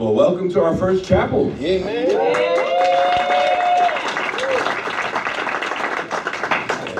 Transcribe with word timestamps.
Well, 0.00 0.14
welcome 0.14 0.48
to 0.52 0.62
our 0.62 0.74
first 0.74 1.04
chapel. 1.04 1.54
Amen. 1.60 2.08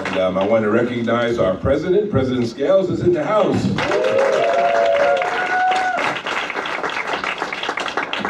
And 0.07 0.19
um, 0.19 0.37
I 0.37 0.45
want 0.47 0.65
to 0.65 0.71
recognize 0.71 1.39
our 1.39 1.57
president. 1.57 2.11
President 2.11 2.47
Scales 2.47 2.91
is 2.91 3.01
in 3.01 3.15
the 3.15 3.25
house. 3.25 3.57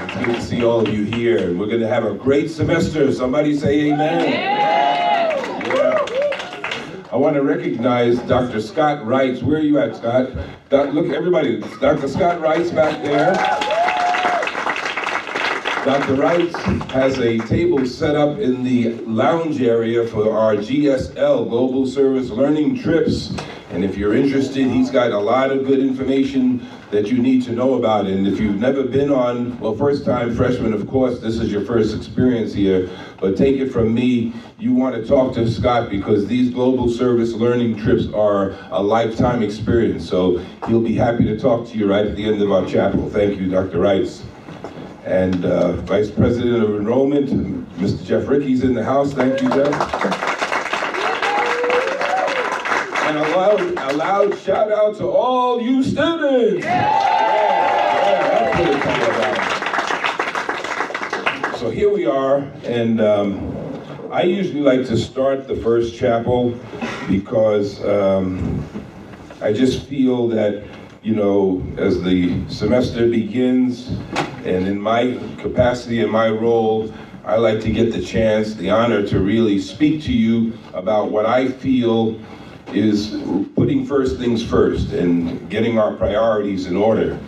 It's 0.05 0.25
good 0.25 0.37
to 0.37 0.41
see 0.41 0.62
all 0.62 0.87
of 0.87 0.95
you 0.95 1.02
here. 1.02 1.52
We're 1.52 1.66
going 1.66 1.80
to 1.80 1.89
have 1.89 2.05
a 2.05 2.14
great 2.14 2.48
semester. 2.48 3.12
Somebody 3.12 3.59
say 3.59 3.91
amen. 3.91 4.61
I 7.12 7.16
want 7.16 7.34
to 7.34 7.43
recognize 7.43 8.21
Dr. 8.21 8.61
Scott 8.61 9.05
Wrights. 9.05 9.43
Where 9.43 9.59
are 9.59 9.62
you 9.62 9.80
at, 9.80 9.96
Scott? 9.96 10.30
Look, 10.71 11.11
everybody. 11.11 11.61
Dr. 11.80 12.07
Scott 12.07 12.41
Wrights 12.41 12.71
back 12.71 13.02
there. 13.02 13.59
Dr. 15.84 16.15
Wright 16.15 16.55
has 16.91 17.19
a 17.20 17.39
table 17.39 17.87
set 17.87 18.15
up 18.15 18.38
in 18.38 18.62
the 18.62 18.93
lounge 19.07 19.62
area 19.62 20.07
for 20.07 20.30
our 20.30 20.55
GSL, 20.57 21.48
Global 21.48 21.87
Service 21.87 22.29
Learning 22.29 22.79
Trips. 22.79 23.34
And 23.71 23.83
if 23.83 23.97
you're 23.97 24.15
interested, 24.15 24.66
he's 24.66 24.91
got 24.91 25.11
a 25.11 25.19
lot 25.19 25.51
of 25.51 25.66
good 25.66 25.79
information 25.79 26.69
that 26.91 27.07
you 27.07 27.16
need 27.16 27.45
to 27.45 27.52
know 27.52 27.74
about. 27.74 28.07
And 28.07 28.27
if 28.27 28.38
you've 28.38 28.61
never 28.61 28.83
been 28.83 29.11
on, 29.11 29.59
well, 29.59 29.74
first 29.74 30.05
time 30.05 30.37
freshman, 30.37 30.74
of 30.74 30.87
course, 30.87 31.19
this 31.21 31.38
is 31.38 31.51
your 31.51 31.65
first 31.65 31.97
experience 31.97 32.52
here. 32.52 32.91
But 33.19 33.38
take 33.38 33.57
it 33.57 33.71
from 33.71 33.95
me, 33.95 34.35
you 34.59 34.74
want 34.74 34.97
to 34.97 35.07
talk 35.07 35.33
to 35.37 35.51
Scott 35.51 35.88
because 35.88 36.27
these 36.27 36.51
global 36.51 36.91
service 36.91 37.33
learning 37.33 37.79
trips 37.79 38.07
are 38.12 38.55
a 38.71 38.83
lifetime 38.83 39.43
experience. 39.43 40.07
So 40.07 40.45
he'll 40.66 40.83
be 40.83 40.95
happy 40.95 41.24
to 41.24 41.38
talk 41.38 41.66
to 41.69 41.79
you 41.79 41.88
right 41.88 42.05
at 42.05 42.16
the 42.16 42.27
end 42.27 42.43
of 42.43 42.52
our 42.52 42.66
chapel. 42.66 43.09
Thank 43.09 43.41
you, 43.41 43.49
Dr. 43.49 43.79
Rice 43.79 44.24
and 45.11 45.45
uh, 45.45 45.73
Vice 45.73 46.09
President 46.09 46.63
of 46.63 46.77
Enrollment, 46.77 47.29
Mr. 47.79 48.05
Jeff 48.07 48.29
Ricky's 48.29 48.63
in 48.63 48.75
the 48.75 48.85
house. 48.85 49.13
Thank 49.13 49.43
you, 49.43 49.49
Jeff. 49.49 49.75
And 53.07 53.19
a 53.19 53.23
loud, 53.37 53.61
a 53.61 53.93
loud 53.97 54.38
shout 54.38 54.71
out 54.71 54.97
to 54.99 55.09
all 55.09 55.61
you 55.61 55.83
students. 55.83 56.65
Yeah, 56.65 57.01
about. 61.49 61.59
So 61.59 61.71
here 61.71 61.93
we 61.93 62.07
are, 62.07 62.49
and 62.63 63.01
um, 63.01 63.83
I 64.12 64.22
usually 64.22 64.61
like 64.61 64.87
to 64.87 64.97
start 64.97 65.49
the 65.49 65.56
first 65.56 65.97
chapel 65.97 66.56
because 67.09 67.84
um, 67.84 68.65
I 69.43 69.53
just 69.53 69.88
feel 69.88 70.28
that, 70.28 70.62
you 71.03 71.16
know, 71.16 71.66
as 71.78 72.00
the 72.00 72.49
semester 72.49 73.09
begins, 73.09 73.91
and 74.47 74.66
in 74.66 74.81
my 74.81 75.19
capacity 75.38 76.00
and 76.00 76.10
my 76.10 76.28
role, 76.28 76.93
I 77.25 77.37
like 77.37 77.60
to 77.60 77.71
get 77.71 77.93
the 77.93 78.03
chance, 78.03 78.55
the 78.55 78.71
honor 78.71 79.06
to 79.06 79.21
really 79.21 79.59
speak 79.59 80.03
to 80.05 80.12
you 80.12 80.53
about 80.72 81.10
what 81.10 81.27
I 81.27 81.49
feel 81.49 82.19
is 82.69 83.16
putting 83.55 83.84
first 83.84 84.19
things 84.19 84.44
first 84.44 84.93
and 84.93 85.49
getting 85.50 85.78
our 85.78 85.94
priorities 85.94 86.66
in 86.66 86.77
order. 86.77 87.19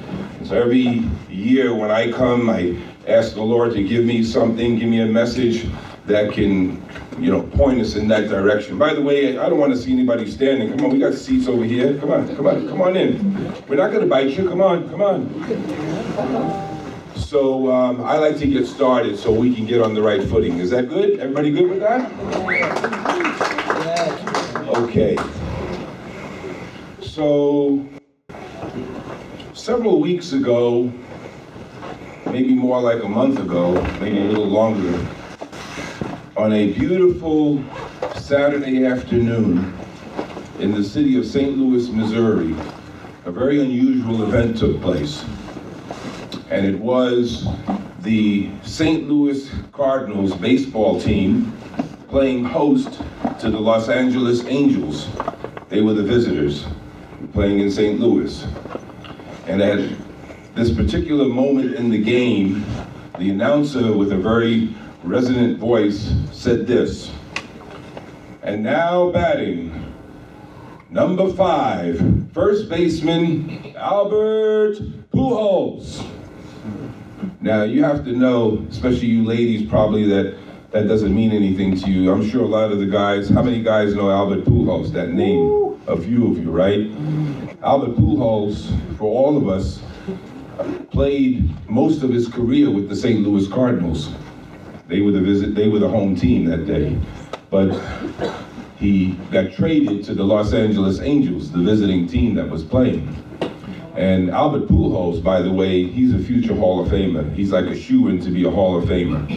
So 0.45 0.61
every 0.61 1.05
year 1.29 1.75
when 1.75 1.91
I 1.91 2.11
come, 2.11 2.49
I 2.49 2.77
ask 3.07 3.35
the 3.35 3.43
Lord 3.43 3.75
to 3.75 3.87
give 3.87 4.05
me 4.05 4.25
something, 4.25 4.79
give 4.79 4.89
me 4.89 5.01
a 5.01 5.07
message 5.07 5.67
that 6.07 6.33
can, 6.33 6.83
you 7.19 7.31
know, 7.31 7.43
point 7.43 7.81
us 7.81 7.95
in 7.95 8.09
that 8.09 8.29
direction. 8.29 8.79
By 8.79 8.95
the 8.95 9.03
way, 9.03 9.39
I 9.39 9.49
don't 9.49 9.59
want 9.59 9.73
to 9.73 9.79
see 9.79 9.93
anybody 9.93 10.31
standing. 10.31 10.71
Come 10.71 10.87
on, 10.87 10.93
we 10.93 10.99
got 10.99 11.15
seats 11.15 11.47
over 11.49 11.65
here. 11.65 11.99
Come 11.99 12.11
on, 12.11 12.35
come 12.35 12.47
on, 12.47 12.69
come 12.69 12.81
on 12.81 12.97
in. 12.97 13.55
We're 13.69 13.77
not 13.77 13.91
going 13.91 14.03
to 14.03 14.09
bite 14.09 14.31
you. 14.31 14.49
Come 14.49 14.61
on, 14.61 14.89
come 14.89 15.03
on. 15.03 16.72
So 17.33 17.73
um, 17.73 18.05
I 18.05 18.19
like 18.19 18.37
to 18.41 18.47
get 18.47 18.67
started 18.67 19.19
so 19.19 19.33
we 19.33 19.55
can 19.55 19.65
get 19.65 19.81
on 19.81 19.95
the 19.95 20.03
right 20.03 20.23
footing. 20.23 20.59
Is 20.59 20.69
that 20.69 20.91
good? 20.91 21.19
Everybody 21.19 21.51
good 21.51 21.71
with 21.71 21.81
that? 21.81 22.13
Okay. 24.69 25.17
So 27.01 27.89
several 29.55 29.99
weeks 29.99 30.35
ago, 30.35 30.93
maybe 32.27 32.53
more 32.53 32.83
like 32.83 33.03
a 33.03 33.09
month 33.09 33.39
ago, 33.39 33.81
maybe 33.99 34.19
a 34.19 34.25
little 34.25 34.51
longer, 34.51 34.95
on 36.37 36.53
a 36.53 36.71
beautiful 36.75 37.65
Saturday 38.15 38.85
afternoon 38.85 39.73
in 40.59 40.73
the 40.73 40.85
city 40.85 41.17
of 41.17 41.25
St. 41.25 41.57
Louis, 41.57 41.89
Missouri, 41.89 42.55
a 43.25 43.33
very 43.33 43.59
unusual 43.63 44.23
event 44.23 44.59
took 44.59 44.79
place. 44.83 45.25
And 46.53 46.67
it 46.67 46.79
was 46.79 47.49
the 48.01 48.51
St. 48.63 49.09
Louis 49.09 49.51
Cardinals 49.73 50.35
baseball 50.37 51.01
team 51.01 51.51
playing 52.09 52.45
host 52.45 53.01
to 53.41 53.51
the 53.51 53.59
Los 53.59 53.89
Angeles 53.89 54.45
Angels. 54.45 55.09
They 55.71 55.81
were 55.81 55.95
the 55.95 56.03
visitors 56.03 56.67
playing 57.33 57.61
in 57.61 57.71
St. 57.71 57.99
Louis. 57.99 58.47
And 59.47 59.63
at 59.63 59.97
this 60.55 60.71
particular 60.71 61.25
moment 61.25 61.75
in 61.75 61.89
the 61.89 62.03
game, 62.03 62.67
the 63.19 63.31
announcer 63.31 63.91
with 63.91 64.13
a 64.13 64.19
very 64.19 64.75
resonant 65.05 65.59
voice 65.59 66.13
said 66.33 66.67
this. 66.67 67.11
And 68.43 68.63
now 68.63 69.11
batting, 69.11 69.95
number 70.91 71.33
five, 71.33 71.99
first 72.35 72.69
baseman 72.69 73.75
Albert 73.75 74.77
Pujols. 75.15 76.12
Now 77.43 77.65
you 77.65 77.83
have 77.83 78.05
to 78.05 78.13
know, 78.13 78.65
especially 78.71 79.09
you 79.09 79.25
ladies, 79.25 79.69
probably 79.69 80.05
that 80.05 80.39
that 80.71 80.87
doesn't 80.87 81.13
mean 81.13 81.33
anything 81.33 81.77
to 81.81 81.91
you. 81.91 82.13
I'm 82.13 82.27
sure 82.29 82.45
a 82.45 82.47
lot 82.47 82.71
of 82.71 82.79
the 82.79 82.87
guys. 82.87 83.29
How 83.29 83.43
many 83.43 83.61
guys 83.61 83.97
know 83.97 84.13
Albert 84.13 84.45
Pujols? 84.45 84.93
That 84.93 85.11
name, 85.11 85.77
a 85.89 86.01
few 86.01 86.31
of 86.31 86.39
you, 86.39 86.53
right? 86.53 86.89
Albert 87.65 87.97
Pujols, 87.97 88.71
for 88.97 89.05
all 89.05 89.37
of 89.37 89.49
us, 89.49 89.83
played 90.93 91.51
most 91.69 92.05
of 92.05 92.11
his 92.11 92.29
career 92.29 92.71
with 92.71 92.89
the 92.89 92.95
St. 92.95 93.21
Louis 93.27 93.49
Cardinals. 93.49 94.13
They 94.87 95.01
were 95.01 95.11
the 95.11 95.21
visit. 95.21 95.57
They 95.57 95.69
were 95.69 95.81
the 95.81 95.89
home 95.89 96.15
team 96.15 96.45
that 96.45 96.65
day, 96.65 96.97
but 97.51 97.77
he 98.77 99.15
got 99.33 99.53
traded 99.53 100.05
to 100.05 100.15
the 100.15 100.23
Los 100.23 100.53
Angeles 100.53 101.01
Angels, 101.01 101.51
the 101.51 101.59
visiting 101.59 102.07
team 102.07 102.37
that 102.37 102.49
was 102.49 102.63
playing. 102.63 103.09
And 103.95 104.31
Albert 104.31 104.69
Pujols, 104.69 105.23
by 105.23 105.43
the 105.43 105.53
way, 105.53 105.85
he's 105.87 106.15
a 106.15 106.19
future 106.19 106.55
Hall 106.55 106.81
of 106.81 106.91
Famer. 106.91 107.35
He's 107.35 107.53
like 107.53 107.67
a 107.67 107.77
shoe-in 107.79 108.21
to 108.23 108.31
be 108.31 108.45
a 108.45 108.51
Hall 108.51 108.77
of 108.79 108.89
Famer. 108.89 109.29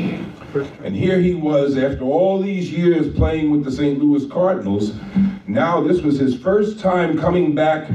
And 0.83 0.95
here 0.95 1.19
he 1.19 1.33
was, 1.33 1.77
after 1.77 2.05
all 2.05 2.41
these 2.41 2.71
years 2.71 3.13
playing 3.13 3.51
with 3.51 3.65
the 3.65 3.71
St. 3.71 3.99
Louis 3.99 4.25
Cardinals, 4.31 4.93
now 5.47 5.81
this 5.81 6.01
was 6.01 6.17
his 6.17 6.37
first 6.37 6.79
time 6.79 7.19
coming 7.19 7.53
back 7.53 7.89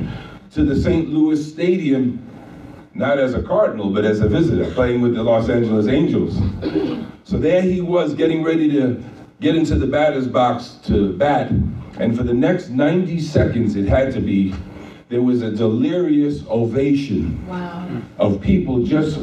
to 0.50 0.62
the 0.62 0.78
St. 0.78 1.08
Louis 1.08 1.42
Stadium, 1.50 2.26
not 2.92 3.18
as 3.18 3.32
a 3.32 3.42
Cardinal, 3.42 3.90
but 3.90 4.04
as 4.04 4.20
a 4.20 4.28
visitor, 4.28 4.70
playing 4.72 5.00
with 5.00 5.14
the 5.14 5.22
Los 5.22 5.48
Angeles 5.48 5.86
Angels. 5.86 6.36
So 7.24 7.38
there 7.38 7.62
he 7.62 7.80
was, 7.80 8.12
getting 8.12 8.42
ready 8.42 8.70
to 8.72 9.02
get 9.40 9.54
into 9.54 9.76
the 9.76 9.86
batter's 9.86 10.28
box 10.28 10.78
to 10.84 11.14
bat. 11.14 11.50
And 11.98 12.14
for 12.14 12.22
the 12.22 12.34
next 12.34 12.68
90 12.68 13.20
seconds, 13.20 13.76
it 13.76 13.88
had 13.88 14.12
to 14.12 14.20
be, 14.20 14.54
there 15.10 15.20
was 15.20 15.42
a 15.42 15.50
delirious 15.50 16.44
ovation 16.48 17.44
Wow. 17.48 17.84
of 18.18 18.40
people 18.40 18.84
just 18.84 19.18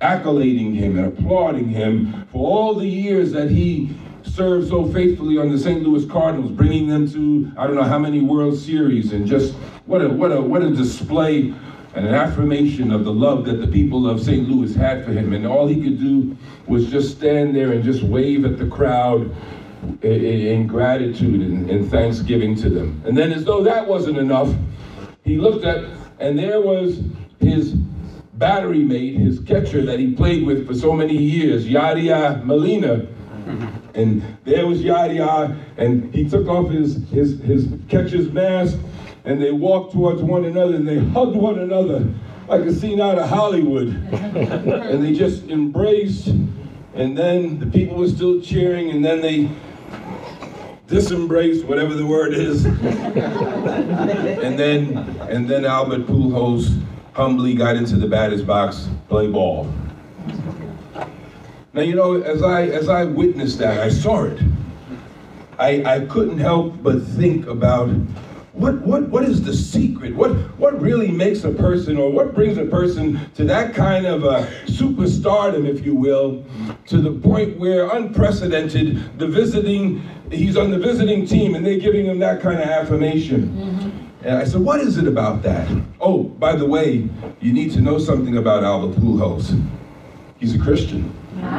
accolading 0.00 0.74
him 0.74 0.98
and 0.98 1.06
applauding 1.06 1.68
him 1.68 2.26
for 2.30 2.46
all 2.46 2.74
the 2.74 2.86
years 2.86 3.32
that 3.32 3.50
he 3.50 3.90
served 4.24 4.68
so 4.68 4.86
faithfully 4.92 5.38
on 5.38 5.50
the 5.50 5.58
St. 5.58 5.82
Louis 5.82 6.04
Cardinals, 6.04 6.50
bringing 6.52 6.86
them 6.86 7.10
to 7.12 7.50
I 7.56 7.66
don't 7.66 7.76
know 7.76 7.82
how 7.82 7.98
many 7.98 8.20
World 8.20 8.56
Series, 8.58 9.12
and 9.12 9.26
just 9.26 9.54
what 9.86 10.02
a 10.02 10.08
what 10.08 10.32
a 10.32 10.40
what 10.40 10.62
a 10.62 10.70
display 10.70 11.54
and 11.94 12.06
an 12.06 12.14
affirmation 12.14 12.90
of 12.90 13.04
the 13.04 13.12
love 13.12 13.44
that 13.46 13.60
the 13.60 13.66
people 13.66 14.08
of 14.08 14.22
St. 14.22 14.48
Louis 14.48 14.74
had 14.74 15.04
for 15.04 15.12
him. 15.12 15.32
And 15.34 15.46
all 15.46 15.66
he 15.66 15.82
could 15.82 15.98
do 15.98 16.36
was 16.66 16.90
just 16.90 17.16
stand 17.18 17.54
there 17.54 17.72
and 17.72 17.84
just 17.84 18.02
wave 18.02 18.44
at 18.46 18.56
the 18.58 18.66
crowd 18.66 19.30
in 20.02 20.66
gratitude 20.66 21.40
and, 21.42 21.68
and 21.68 21.90
thanksgiving 21.90 22.54
to 22.56 22.70
them. 22.70 23.02
And 23.04 23.16
then, 23.16 23.32
as 23.32 23.44
though 23.44 23.62
that 23.64 23.86
wasn't 23.86 24.16
enough, 24.18 24.54
he 25.24 25.36
looked 25.38 25.64
at, 25.64 25.84
and 26.18 26.38
there 26.38 26.60
was 26.60 27.00
his 27.40 27.74
battery 28.34 28.82
mate, 28.82 29.16
his 29.16 29.40
catcher 29.40 29.84
that 29.84 29.98
he 29.98 30.12
played 30.12 30.46
with 30.46 30.66
for 30.66 30.74
so 30.74 30.92
many 30.92 31.16
years, 31.16 31.66
Yadier 31.66 32.44
Molina. 32.44 33.06
And 33.94 34.22
there 34.44 34.66
was 34.66 34.80
Yadier, 34.80 35.54
and 35.76 36.14
he 36.14 36.26
took 36.26 36.48
off 36.48 36.70
his, 36.70 37.06
his, 37.10 37.38
his 37.40 37.68
catcher's 37.88 38.32
mask, 38.32 38.78
and 39.26 39.40
they 39.42 39.50
walked 39.50 39.92
towards 39.92 40.22
one 40.22 40.46
another, 40.46 40.76
and 40.76 40.88
they 40.88 40.98
hugged 40.98 41.36
one 41.36 41.58
another 41.58 42.08
like 42.48 42.62
a 42.62 42.72
scene 42.72 43.00
out 43.00 43.18
of 43.18 43.28
Hollywood. 43.28 43.88
and 44.12 45.04
they 45.04 45.12
just 45.12 45.44
embraced, 45.48 46.28
and 46.94 47.16
then 47.16 47.58
the 47.58 47.66
people 47.66 47.96
were 47.96 48.08
still 48.08 48.40
cheering, 48.40 48.90
and 48.90 49.04
then 49.04 49.20
they 49.20 49.50
disembraced, 50.92 51.64
whatever 51.64 51.94
the 51.94 52.06
word 52.06 52.34
is. 52.34 52.64
and 52.66 54.58
then 54.58 54.96
and 55.28 55.48
then 55.48 55.64
Albert 55.64 56.06
Pujols 56.06 56.80
humbly 57.14 57.54
got 57.54 57.76
into 57.76 57.96
the 57.96 58.06
batter's 58.06 58.42
box, 58.42 58.88
play 59.08 59.26
ball. 59.26 59.72
Now 61.72 61.80
you 61.82 61.94
know, 61.94 62.20
as 62.20 62.42
I 62.42 62.66
as 62.66 62.88
I 62.88 63.04
witnessed 63.04 63.58
that, 63.58 63.80
I 63.80 63.88
saw 63.88 64.24
it. 64.24 64.38
I, 65.58 65.82
I 65.84 66.00
couldn't 66.06 66.38
help 66.38 66.82
but 66.82 67.02
think 67.02 67.46
about 67.46 67.88
what, 68.62 68.80
what, 68.82 69.08
what 69.08 69.24
is 69.24 69.42
the 69.42 69.52
secret? 69.52 70.14
What, 70.14 70.30
what 70.56 70.80
really 70.80 71.10
makes 71.10 71.42
a 71.42 71.50
person, 71.50 71.98
or 71.98 72.12
what 72.12 72.32
brings 72.32 72.58
a 72.58 72.64
person 72.64 73.28
to 73.34 73.44
that 73.44 73.74
kind 73.74 74.06
of 74.06 74.22
a 74.22 74.46
superstardom, 74.66 75.68
if 75.68 75.84
you 75.84 75.96
will, 75.96 76.44
to 76.86 76.98
the 76.98 77.10
point 77.10 77.58
where 77.58 77.90
unprecedented, 77.90 79.18
the 79.18 79.26
visiting, 79.26 80.00
he's 80.30 80.56
on 80.56 80.70
the 80.70 80.78
visiting 80.78 81.26
team 81.26 81.56
and 81.56 81.66
they're 81.66 81.80
giving 81.80 82.06
him 82.06 82.20
that 82.20 82.40
kind 82.40 82.60
of 82.60 82.68
affirmation. 82.68 83.48
Mm-hmm. 83.48 84.26
And 84.26 84.38
I 84.38 84.44
said, 84.44 84.60
what 84.60 84.80
is 84.80 84.96
it 84.96 85.08
about 85.08 85.42
that? 85.42 85.68
Oh, 86.00 86.22
by 86.22 86.54
the 86.54 86.66
way, 86.66 87.08
you 87.40 87.52
need 87.52 87.72
to 87.72 87.80
know 87.80 87.98
something 87.98 88.36
about 88.36 88.62
Albert 88.62 89.00
Pujols. 89.00 89.60
He's 90.38 90.54
a 90.54 90.58
Christian. 90.58 91.12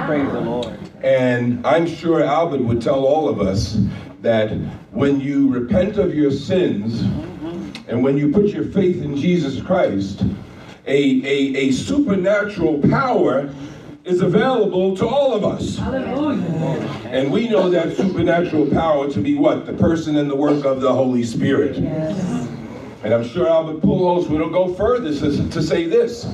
Praise 0.05 0.31
the 0.31 0.39
Lord. 0.39 0.79
And 1.03 1.65
I'm 1.67 1.85
sure 1.85 2.23
Albert 2.23 2.61
would 2.61 2.81
tell 2.81 3.03
all 3.03 3.27
of 3.27 3.41
us 3.41 3.77
that 4.23 4.51
when 4.91 5.19
you 5.19 5.53
repent 5.53 5.97
of 5.97 6.15
your 6.15 6.31
sins 6.31 7.01
and 7.87 8.01
when 8.01 8.17
you 8.17 8.31
put 8.31 8.47
your 8.47 8.63
faith 8.63 9.03
in 9.03 9.17
Jesus 9.17 9.61
Christ, 9.61 10.23
a, 10.87 10.95
a, 10.95 11.67
a 11.67 11.71
supernatural 11.71 12.79
power 12.89 13.53
is 14.05 14.21
available 14.21 14.95
to 14.95 15.05
all 15.05 15.33
of 15.33 15.43
us. 15.43 15.77
Hallelujah. 15.77 16.41
And 17.05 17.31
we 17.31 17.49
know 17.49 17.69
that 17.69 17.95
supernatural 17.95 18.67
power 18.67 19.09
to 19.11 19.19
be 19.19 19.37
what? 19.37 19.65
The 19.65 19.73
person 19.73 20.15
and 20.15 20.31
the 20.31 20.35
work 20.35 20.65
of 20.65 20.79
the 20.79 20.91
Holy 20.91 21.23
Spirit. 21.23 21.77
Yes. 21.77 22.47
And 23.03 23.13
I'm 23.13 23.27
sure 23.27 23.47
Albert 23.47 23.81
Pujols 23.81 24.29
will 24.29 24.49
go 24.49 24.73
further 24.73 25.13
to, 25.13 25.49
to 25.49 25.61
say 25.61 25.85
this. 25.85 26.25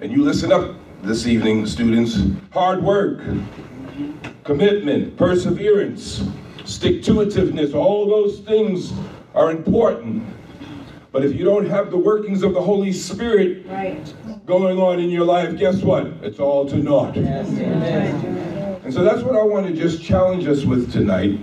And 0.00 0.10
you 0.10 0.24
listen 0.24 0.50
up 0.50 0.74
this 1.02 1.26
evening, 1.28 1.66
students. 1.66 2.18
Hard 2.52 2.82
work, 2.82 3.20
commitment, 4.42 5.16
perseverance, 5.16 6.24
stick 6.64 7.02
to 7.04 7.12
itiveness, 7.14 7.74
all 7.74 8.06
those 8.08 8.40
things 8.40 8.92
are 9.34 9.50
important. 9.50 10.24
But 11.12 11.24
if 11.24 11.34
you 11.34 11.44
don't 11.44 11.68
have 11.68 11.90
the 11.90 11.96
workings 11.96 12.42
of 12.42 12.54
the 12.54 12.60
Holy 12.60 12.92
Spirit 12.92 13.66
right. 13.68 14.46
going 14.46 14.78
on 14.78 14.98
in 14.98 15.10
your 15.10 15.24
life, 15.24 15.56
guess 15.56 15.80
what? 15.82 16.06
It's 16.22 16.40
all 16.40 16.68
to 16.68 16.76
naught. 16.76 17.16
Yes, 17.16 17.48
and 17.48 18.92
so 18.92 19.02
that's 19.02 19.22
what 19.22 19.36
I 19.36 19.42
want 19.42 19.66
to 19.66 19.72
just 19.72 20.02
challenge 20.02 20.46
us 20.46 20.64
with 20.64 20.92
tonight. 20.92 21.38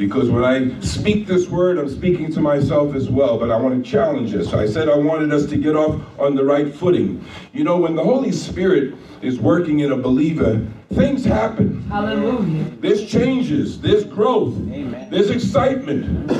Because 0.00 0.30
when 0.30 0.44
I 0.44 0.80
speak 0.80 1.26
this 1.26 1.46
word, 1.50 1.76
I'm 1.76 1.90
speaking 1.90 2.32
to 2.32 2.40
myself 2.40 2.94
as 2.94 3.10
well, 3.10 3.38
but 3.38 3.50
I 3.50 3.56
want 3.58 3.84
to 3.84 3.90
challenge 3.90 4.34
us. 4.34 4.54
I 4.54 4.64
said 4.64 4.88
I 4.88 4.96
wanted 4.96 5.30
us 5.30 5.44
to 5.50 5.58
get 5.58 5.76
off 5.76 6.00
on 6.18 6.34
the 6.34 6.42
right 6.42 6.74
footing. 6.74 7.22
You 7.52 7.64
know, 7.64 7.76
when 7.76 7.96
the 7.96 8.02
Holy 8.02 8.32
Spirit 8.32 8.94
is 9.20 9.38
working 9.38 9.80
in 9.80 9.92
a 9.92 9.98
believer, 9.98 10.66
things 10.94 11.22
happen. 11.22 11.82
Hallelujah. 11.82 12.64
There's 12.80 13.10
changes, 13.10 13.78
there's 13.78 14.04
growth, 14.04 14.54
Amen. 14.72 15.10
there's 15.10 15.28
excitement. 15.28 16.30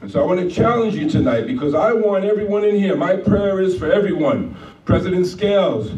And 0.00 0.10
so 0.10 0.22
I 0.22 0.24
want 0.24 0.40
to 0.40 0.50
challenge 0.50 0.94
you 0.94 1.10
tonight 1.10 1.46
because 1.46 1.74
I 1.74 1.92
want 1.92 2.24
everyone 2.24 2.64
in 2.64 2.76
here. 2.76 2.96
My 2.96 3.14
prayer 3.14 3.60
is 3.60 3.78
for 3.78 3.92
everyone. 3.92 4.56
President 4.86 5.26
Scales, 5.26 5.92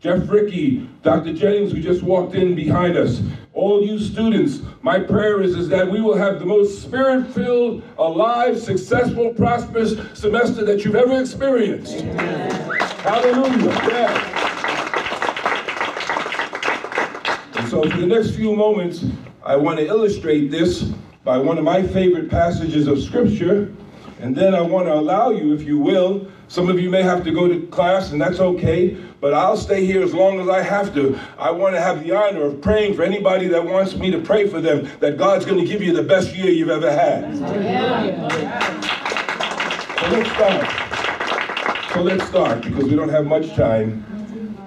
Jeff 0.00 0.28
Ricky, 0.28 0.88
Dr. 1.02 1.32
Jennings, 1.32 1.72
who 1.72 1.80
just 1.80 2.04
walked 2.04 2.36
in 2.36 2.54
behind 2.54 2.96
us, 2.96 3.20
all 3.52 3.84
you 3.84 3.98
students, 3.98 4.60
my 4.80 5.00
prayer 5.00 5.42
is, 5.42 5.56
is 5.56 5.68
that 5.70 5.90
we 5.90 6.00
will 6.00 6.16
have 6.16 6.38
the 6.38 6.46
most 6.46 6.82
spirit-filled, 6.82 7.82
alive, 7.98 8.60
successful, 8.60 9.34
prosperous 9.34 9.96
semester 10.16 10.64
that 10.64 10.84
you've 10.84 10.94
ever 10.94 11.20
experienced. 11.20 11.96
Amen. 11.96 12.80
Hallelujah. 13.00 13.72
Yeah. 13.88 14.38
And 17.56 17.68
so 17.68 17.82
for 17.82 17.96
the 17.96 18.06
next 18.06 18.36
few 18.36 18.54
moments, 18.54 19.04
I 19.42 19.56
want 19.56 19.80
to 19.80 19.86
illustrate 19.86 20.52
this 20.52 20.92
by 21.24 21.38
one 21.38 21.58
of 21.58 21.64
my 21.64 21.82
favorite 21.82 22.30
passages 22.30 22.86
of 22.86 23.02
Scripture. 23.02 23.74
And 24.20 24.36
then 24.36 24.54
I 24.54 24.60
want 24.60 24.86
to 24.86 24.94
allow 24.94 25.30
you, 25.30 25.52
if 25.54 25.62
you 25.62 25.76
will, 25.78 26.28
some 26.48 26.68
of 26.68 26.80
you 26.80 26.90
may 26.90 27.02
have 27.02 27.22
to 27.24 27.30
go 27.30 27.46
to 27.46 27.66
class, 27.68 28.10
and 28.10 28.20
that's 28.20 28.40
okay, 28.40 28.96
but 29.20 29.34
I'll 29.34 29.56
stay 29.56 29.84
here 29.84 30.02
as 30.02 30.14
long 30.14 30.40
as 30.40 30.48
I 30.48 30.62
have 30.62 30.94
to. 30.94 31.18
I 31.38 31.50
want 31.50 31.74
to 31.74 31.80
have 31.80 32.02
the 32.02 32.12
honor 32.12 32.42
of 32.42 32.60
praying 32.60 32.94
for 32.94 33.02
anybody 33.02 33.48
that 33.48 33.64
wants 33.64 33.94
me 33.96 34.10
to 34.10 34.18
pray 34.18 34.48
for 34.48 34.60
them, 34.60 34.88
that 35.00 35.18
God's 35.18 35.44
going 35.44 35.58
to 35.58 35.66
give 35.66 35.82
you 35.82 35.92
the 35.94 36.02
best 36.02 36.34
year 36.34 36.50
you've 36.50 36.70
ever 36.70 36.90
had. 36.90 37.36
So 37.36 37.44
let's 40.10 40.30
start. 40.30 41.92
So 41.92 42.02
let's 42.02 42.26
start, 42.26 42.62
because 42.62 42.84
we 42.84 42.96
don't 42.96 43.10
have 43.10 43.26
much 43.26 43.54
time. 43.54 44.04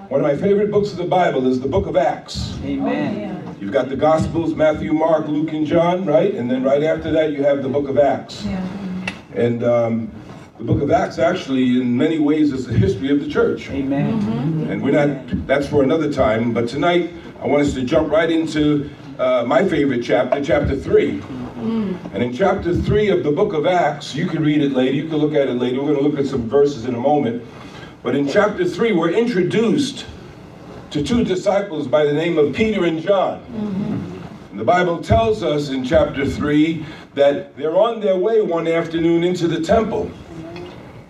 One 0.08 0.20
of 0.20 0.26
my 0.26 0.36
favorite 0.36 0.70
books 0.70 0.92
of 0.92 0.98
the 0.98 1.04
Bible 1.04 1.46
is 1.46 1.58
the 1.58 1.68
book 1.68 1.86
of 1.86 1.96
Acts. 1.96 2.58
Amen. 2.62 3.56
You've 3.58 3.72
got 3.72 3.88
the 3.88 3.96
Gospels, 3.96 4.54
Matthew, 4.54 4.92
Mark, 4.92 5.26
Luke, 5.26 5.52
and 5.52 5.66
John, 5.66 6.04
right? 6.04 6.34
And 6.34 6.50
then 6.50 6.62
right 6.62 6.82
after 6.82 7.10
that, 7.12 7.32
you 7.32 7.42
have 7.42 7.62
the 7.62 7.68
book 7.68 7.88
of 7.88 7.96
Acts. 7.98 8.44
Yeah. 8.44 8.62
And 9.34 9.64
um, 9.64 10.12
the 10.62 10.72
book 10.72 10.80
of 10.80 10.92
Acts 10.92 11.18
actually, 11.18 11.80
in 11.80 11.96
many 11.96 12.20
ways, 12.20 12.52
is 12.52 12.66
the 12.66 12.72
history 12.72 13.10
of 13.10 13.18
the 13.18 13.28
church. 13.28 13.68
Amen. 13.70 14.20
Mm-hmm. 14.20 14.70
And 14.70 14.82
we're 14.82 15.06
not, 15.06 15.46
that's 15.46 15.66
for 15.66 15.82
another 15.82 16.12
time. 16.12 16.52
But 16.52 16.68
tonight, 16.68 17.12
I 17.40 17.48
want 17.48 17.62
us 17.62 17.74
to 17.74 17.82
jump 17.82 18.12
right 18.12 18.30
into 18.30 18.88
uh, 19.18 19.42
my 19.44 19.68
favorite 19.68 20.04
chapter, 20.04 20.42
chapter 20.44 20.76
3. 20.76 21.18
Mm. 21.18 22.14
And 22.14 22.22
in 22.22 22.32
chapter 22.32 22.76
3 22.76 23.08
of 23.08 23.24
the 23.24 23.32
book 23.32 23.54
of 23.54 23.66
Acts, 23.66 24.14
you 24.14 24.28
can 24.28 24.44
read 24.44 24.62
it 24.62 24.70
later, 24.70 24.92
you 24.92 25.08
can 25.08 25.16
look 25.16 25.34
at 25.34 25.48
it 25.48 25.54
later. 25.54 25.82
We're 25.82 25.94
going 25.94 25.96
to 25.96 26.08
look 26.08 26.18
at 26.18 26.26
some 26.26 26.48
verses 26.48 26.84
in 26.84 26.94
a 26.94 27.00
moment. 27.00 27.44
But 28.04 28.14
in 28.14 28.28
chapter 28.28 28.64
3, 28.64 28.92
we're 28.92 29.10
introduced 29.10 30.06
to 30.90 31.02
two 31.02 31.24
disciples 31.24 31.88
by 31.88 32.04
the 32.04 32.12
name 32.12 32.38
of 32.38 32.54
Peter 32.54 32.84
and 32.84 33.02
John. 33.02 33.40
Mm-hmm. 33.40 34.58
The 34.58 34.64
Bible 34.64 35.02
tells 35.02 35.42
us 35.42 35.70
in 35.70 35.82
chapter 35.82 36.24
3 36.24 36.86
that 37.14 37.56
they're 37.56 37.76
on 37.76 38.00
their 38.00 38.16
way 38.16 38.42
one 38.42 38.68
afternoon 38.68 39.24
into 39.24 39.48
the 39.48 39.60
temple. 39.60 40.08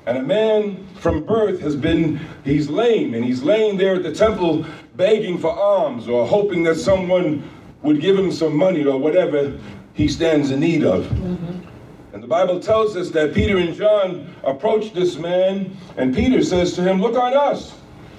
And 0.07 0.19
a 0.19 0.23
man 0.23 0.87
from 0.97 1.25
birth 1.25 1.61
has 1.61 1.77
been, 1.77 2.21
he's 2.45 2.69
lame, 2.69 3.15
and 3.15 3.25
he's 3.25 3.43
laying 3.43 3.77
there 3.77 3.95
at 3.95 4.03
the 4.03 4.13
temple 4.13 4.67
begging 4.97 5.39
for 5.39 5.51
alms 5.51 6.09
or 6.09 6.27
hoping 6.27 6.65
that 6.65 6.75
someone 6.75 7.49
would 7.83 8.01
give 8.01 8.19
him 8.19 8.33
some 8.33 8.57
money 8.57 8.85
or 8.85 8.99
whatever 8.99 9.59
he 9.95 10.09
stands 10.09 10.51
in 10.51 10.61
need 10.61 10.85
of. 10.85 11.05
Mm-hmm. 11.05 11.69
And 12.15 12.23
the 12.23 12.27
Bible 12.27 12.61
tells 12.61 12.97
us 12.97 13.11
that 13.11 13.33
Peter 13.33 13.59
and 13.59 13.75
John 13.75 14.35
approached 14.45 14.95
this 14.95 15.17
man, 15.17 15.77
and 15.97 16.15
Peter 16.15 16.43
says 16.43 16.75
to 16.75 16.83
him, 16.83 17.01
Look 17.01 17.17
on 17.17 17.35
us. 17.35 17.73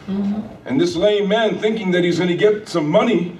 Mm-hmm. 0.07 0.67
And 0.67 0.79
this 0.79 0.95
lame 0.95 1.27
man, 1.27 1.59
thinking 1.59 1.91
that 1.91 2.03
he's 2.03 2.17
going 2.17 2.29
to 2.29 2.37
get 2.37 2.67
some 2.67 2.89
money, 2.89 3.37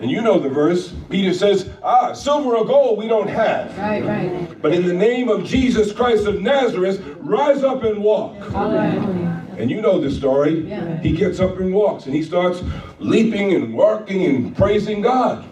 and 0.00 0.10
you 0.10 0.20
know 0.20 0.38
the 0.38 0.48
verse, 0.48 0.92
Peter 1.08 1.32
says, 1.32 1.70
Ah, 1.82 2.12
silver 2.12 2.56
or 2.56 2.66
gold 2.66 2.98
we 2.98 3.08
don't 3.08 3.28
have. 3.28 3.76
Right, 3.78 4.04
right. 4.04 4.62
But 4.62 4.74
in 4.74 4.86
the 4.86 4.92
name 4.92 5.28
of 5.28 5.44
Jesus 5.44 5.92
Christ 5.92 6.26
of 6.26 6.42
Nazareth, 6.42 7.02
rise 7.18 7.62
up 7.62 7.82
and 7.82 8.02
walk. 8.02 8.36
Hallelujah. 8.50 9.42
And 9.58 9.70
you 9.70 9.80
know 9.80 9.98
the 9.98 10.10
story. 10.10 10.68
Yeah. 10.68 10.98
He 10.98 11.12
gets 11.12 11.40
up 11.40 11.58
and 11.58 11.72
walks, 11.72 12.04
and 12.04 12.14
he 12.14 12.22
starts 12.22 12.62
leaping 12.98 13.54
and 13.54 13.72
walking 13.72 14.24
and 14.26 14.54
praising 14.54 15.00
God. 15.00 15.46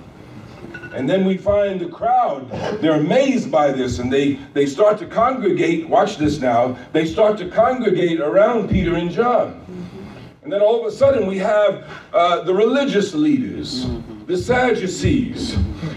And 0.93 1.09
then 1.09 1.25
we 1.25 1.37
find 1.37 1.81
the 1.81 1.89
crowd, 1.89 2.49
they're 2.81 3.01
amazed 3.01 3.51
by 3.51 3.73
this, 3.73 3.99
and 3.99 4.13
they, 4.13 4.35
they 4.53 4.67
start 4.67 4.99
to 4.99 5.07
congregate. 5.07 5.89
Watch 5.89 6.19
this 6.19 6.39
now. 6.39 6.77
They 6.93 7.05
start 7.07 7.37
to 7.39 7.49
congregate 7.49 8.21
around 8.21 8.69
Peter 8.69 8.95
and 8.95 9.11
John. 9.11 9.61
And 10.45 10.53
then 10.53 10.61
all 10.61 10.79
of 10.79 10.87
a 10.87 10.95
sudden 10.95 11.27
we 11.27 11.39
have 11.39 11.89
uh, 12.13 12.43
the 12.43 12.55
religious 12.55 13.15
leaders, 13.15 13.87
the 14.27 14.37
Sadducees, 14.37 15.57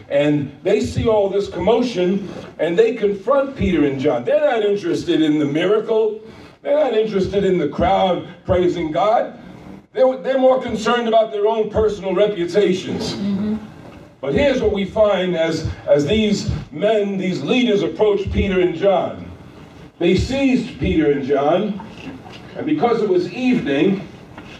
and 0.09 0.51
they 0.63 0.81
see 0.81 1.07
all 1.07 1.29
this 1.29 1.49
commotion 1.49 2.29
and 2.59 2.77
they 2.77 2.95
confront 2.95 3.55
Peter 3.55 3.85
and 3.85 3.99
John. 3.99 4.23
They're 4.25 4.39
not 4.39 4.63
interested 4.63 5.21
in 5.21 5.39
the 5.39 5.45
miracle, 5.45 6.21
they're 6.61 6.77
not 6.77 6.93
interested 6.93 7.43
in 7.43 7.57
the 7.57 7.69
crowd 7.69 8.27
praising 8.45 8.91
God. 8.91 9.39
They're, 9.93 10.17
they're 10.17 10.39
more 10.39 10.61
concerned 10.61 11.07
about 11.07 11.31
their 11.31 11.47
own 11.47 11.69
personal 11.69 12.13
reputations. 12.13 13.13
Mm-hmm. 13.13 13.57
But 14.19 14.33
here's 14.33 14.61
what 14.61 14.73
we 14.73 14.85
find 14.85 15.35
as, 15.35 15.69
as 15.87 16.05
these 16.05 16.51
men, 16.71 17.17
these 17.17 17.41
leaders 17.43 17.83
approach 17.83 18.31
Peter 18.31 18.59
and 18.59 18.75
John. 18.75 19.31
They 19.99 20.15
seized 20.15 20.79
Peter 20.79 21.11
and 21.11 21.25
John, 21.25 21.79
and 22.55 22.65
because 22.65 23.01
it 23.01 23.09
was 23.09 23.31
evening, 23.31 24.07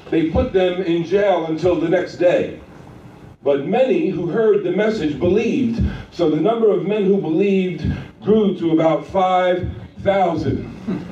they 0.10 0.30
put 0.30 0.54
them 0.54 0.82
in 0.82 1.04
jail 1.04 1.48
until 1.48 1.80
the 1.80 1.90
next 1.90 2.16
day. 2.16 2.60
But 3.48 3.66
many 3.66 4.10
who 4.10 4.28
heard 4.28 4.66
the 4.66 4.74
message 4.74 5.18
believed, 5.18 5.82
so 6.12 6.30
the 6.30 6.36
number 6.36 6.70
of 6.70 6.86
men 6.86 7.06
who 7.06 7.22
believed 7.22 7.90
grew 8.22 8.58
to 8.58 8.72
about 8.72 9.08
5,000. 9.08 11.06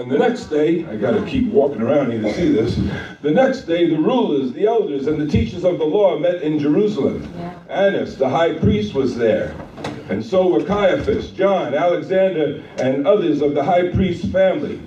And 0.00 0.10
the 0.10 0.16
next 0.16 0.46
day, 0.46 0.86
I 0.86 0.96
got 0.96 1.10
to 1.10 1.26
keep 1.26 1.52
walking 1.52 1.82
around 1.82 2.12
here 2.12 2.22
to 2.22 2.32
see 2.32 2.52
this. 2.52 2.80
The 3.20 3.32
next 3.32 3.64
day, 3.66 3.90
the 3.90 3.98
rulers, 3.98 4.54
the 4.54 4.66
elders, 4.66 5.08
and 5.08 5.20
the 5.20 5.28
teachers 5.28 5.62
of 5.62 5.78
the 5.78 5.84
law 5.84 6.18
met 6.18 6.40
in 6.40 6.58
Jerusalem. 6.58 7.30
Yeah. 7.36 7.58
Annas, 7.68 8.16
the 8.16 8.30
high 8.30 8.54
priest, 8.54 8.94
was 8.94 9.18
there. 9.18 9.54
And 10.08 10.24
so 10.24 10.48
were 10.48 10.64
Caiaphas, 10.64 11.32
John, 11.32 11.74
Alexander, 11.74 12.64
and 12.78 13.06
others 13.06 13.42
of 13.42 13.52
the 13.52 13.62
high 13.62 13.90
priest's 13.90 14.32
family. 14.32 14.80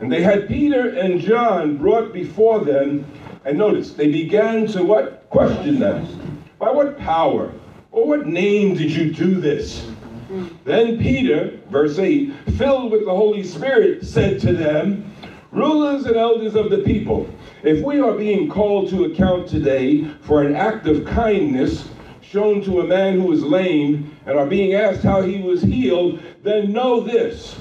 And 0.00 0.10
they 0.10 0.20
had 0.20 0.48
Peter 0.48 0.88
and 0.88 1.20
John 1.20 1.76
brought 1.76 2.12
before 2.12 2.58
them 2.64 3.06
And 3.44 3.58
notice, 3.58 3.92
they 3.92 4.10
began 4.10 4.66
to 4.68 4.82
what? 4.82 5.28
Question 5.30 5.78
them. 5.78 6.42
By 6.58 6.70
what 6.70 6.98
power 6.98 7.52
or 7.90 8.06
what 8.06 8.26
name 8.26 8.76
did 8.76 8.90
you 8.90 9.12
do 9.12 9.40
this? 9.40 9.86
Then 10.64 10.98
Peter, 10.98 11.60
verse 11.68 11.98
8, 11.98 12.32
filled 12.56 12.90
with 12.90 13.04
the 13.04 13.14
Holy 13.14 13.44
Spirit, 13.44 14.04
said 14.04 14.40
to 14.40 14.52
them, 14.52 15.12
Rulers 15.52 16.06
and 16.06 16.16
elders 16.16 16.56
of 16.56 16.70
the 16.70 16.78
people, 16.78 17.28
if 17.62 17.84
we 17.84 18.00
are 18.00 18.12
being 18.12 18.48
called 18.48 18.88
to 18.90 19.04
account 19.04 19.48
today 19.48 20.04
for 20.22 20.42
an 20.42 20.56
act 20.56 20.86
of 20.86 21.04
kindness 21.04 21.88
shown 22.22 22.62
to 22.62 22.80
a 22.80 22.86
man 22.86 23.20
who 23.20 23.30
is 23.30 23.42
lame 23.42 24.16
and 24.26 24.36
are 24.36 24.46
being 24.46 24.74
asked 24.74 25.02
how 25.02 25.22
he 25.22 25.40
was 25.40 25.62
healed, 25.62 26.20
then 26.42 26.72
know 26.72 27.00
this. 27.00 27.56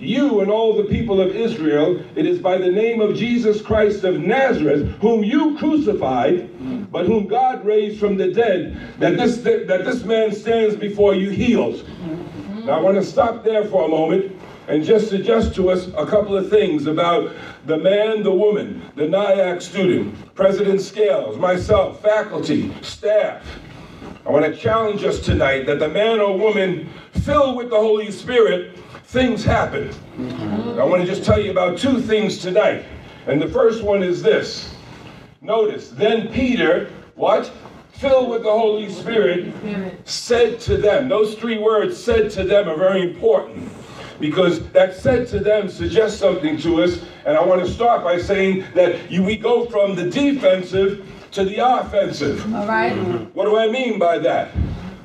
You 0.00 0.40
and 0.40 0.50
all 0.50 0.76
the 0.76 0.84
people 0.84 1.20
of 1.20 1.34
Israel, 1.34 2.00
it 2.14 2.24
is 2.24 2.38
by 2.38 2.56
the 2.56 2.70
name 2.70 3.00
of 3.00 3.16
Jesus 3.16 3.60
Christ 3.60 4.04
of 4.04 4.20
Nazareth, 4.20 4.86
whom 5.00 5.24
you 5.24 5.58
crucified, 5.58 6.90
but 6.92 7.06
whom 7.06 7.26
God 7.26 7.64
raised 7.64 7.98
from 7.98 8.16
the 8.16 8.32
dead, 8.32 8.78
that 9.00 9.16
this, 9.16 9.38
that 9.38 9.66
this 9.66 10.04
man 10.04 10.32
stands 10.32 10.76
before 10.76 11.14
you 11.14 11.30
healed. 11.30 11.84
Now 12.64 12.78
I 12.78 12.80
want 12.80 12.96
to 12.96 13.02
stop 13.02 13.42
there 13.42 13.64
for 13.64 13.86
a 13.86 13.88
moment 13.88 14.36
and 14.68 14.84
just 14.84 15.08
suggest 15.08 15.54
to 15.56 15.70
us 15.70 15.88
a 15.96 16.06
couple 16.06 16.36
of 16.36 16.48
things 16.48 16.86
about 16.86 17.32
the 17.66 17.76
man, 17.76 18.22
the 18.22 18.30
woman, 18.30 18.82
the 18.94 19.08
Nyack 19.08 19.60
student, 19.60 20.34
President 20.36 20.80
Scales, 20.80 21.38
myself, 21.38 22.00
faculty, 22.02 22.72
staff. 22.82 23.44
I 24.24 24.30
want 24.30 24.44
to 24.44 24.54
challenge 24.54 25.02
us 25.04 25.20
tonight 25.20 25.66
that 25.66 25.78
the 25.78 25.88
man 25.88 26.20
or 26.20 26.38
woman 26.38 26.88
filled 27.12 27.56
with 27.56 27.70
the 27.70 27.76
Holy 27.76 28.10
Spirit 28.10 28.76
things 29.08 29.42
happen. 29.42 29.90
I 30.78 30.84
want 30.84 31.00
to 31.00 31.06
just 31.06 31.24
tell 31.24 31.40
you 31.40 31.50
about 31.50 31.78
two 31.78 32.00
things 32.00 32.38
tonight. 32.38 32.84
And 33.26 33.40
the 33.40 33.48
first 33.48 33.82
one 33.82 34.02
is 34.02 34.22
this. 34.22 34.74
Notice, 35.40 35.88
then 35.90 36.28
Peter, 36.28 36.90
what? 37.14 37.50
Filled 37.92 38.28
with 38.28 38.42
the 38.42 38.50
Holy 38.50 38.90
Spirit, 38.90 39.54
said 40.04 40.60
to 40.60 40.76
them. 40.76 41.08
Those 41.08 41.34
three 41.34 41.58
words, 41.58 41.96
said 41.96 42.30
to 42.32 42.44
them, 42.44 42.68
are 42.68 42.76
very 42.76 43.02
important 43.02 43.70
because 44.20 44.68
that 44.70 44.94
said 44.94 45.26
to 45.28 45.38
them 45.38 45.68
suggests 45.68 46.18
something 46.18 46.58
to 46.58 46.82
us. 46.82 47.02
And 47.24 47.36
I 47.36 47.42
want 47.42 47.64
to 47.64 47.72
start 47.72 48.04
by 48.04 48.18
saying 48.18 48.64
that 48.74 49.10
you, 49.10 49.22
we 49.22 49.36
go 49.36 49.64
from 49.66 49.94
the 49.94 50.10
defensive 50.10 51.08
to 51.32 51.44
the 51.44 51.58
offensive. 51.58 52.54
All 52.54 52.66
right. 52.66 52.92
What 53.34 53.46
do 53.46 53.56
I 53.56 53.68
mean 53.70 53.98
by 53.98 54.18
that? 54.18 54.50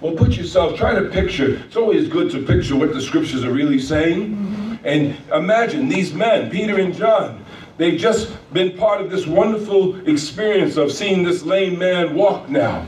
Well, 0.04 0.12
put 0.12 0.36
yourself, 0.36 0.76
try 0.76 0.94
to 0.94 1.08
picture. 1.12 1.64
It's 1.66 1.78
always 1.78 2.10
good 2.10 2.30
to 2.32 2.44
picture 2.44 2.76
what 2.76 2.94
the 2.94 3.02
scriptures 3.02 3.46
are 3.46 3.54
really 3.54 3.80
saying. 3.80 4.36
Mm-hmm. 4.36 4.76
And 4.84 5.18
imagine 5.34 5.88
these 5.88 6.14
men, 6.14 6.52
Peter 6.52 6.78
and 6.78 6.94
John, 6.94 7.46
they've 7.78 7.98
just 7.98 8.30
been 8.52 8.78
part 8.78 9.00
of 9.00 9.10
this 9.10 9.26
wonderful 9.26 10.06
experience 10.06 10.76
of 10.76 10.92
seeing 10.92 11.24
this 11.24 11.44
lame 11.44 11.80
man 11.80 12.16
walk 12.16 12.50
now. 12.50 12.86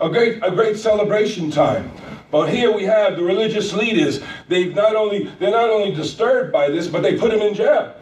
A 0.00 0.08
great, 0.08 0.42
a 0.42 0.50
great 0.50 0.78
celebration 0.78 1.50
time. 1.50 1.92
But 2.30 2.48
here 2.48 2.74
we 2.74 2.84
have 2.84 3.16
the 3.16 3.24
religious 3.24 3.74
leaders. 3.74 4.20
They've 4.48 4.74
not 4.74 4.96
only 4.96 5.24
they're 5.38 5.50
not 5.50 5.68
only 5.68 5.94
disturbed 5.94 6.50
by 6.50 6.70
this, 6.70 6.88
but 6.88 7.02
they 7.02 7.18
put 7.18 7.30
him 7.30 7.40
in 7.40 7.52
jail. 7.52 7.94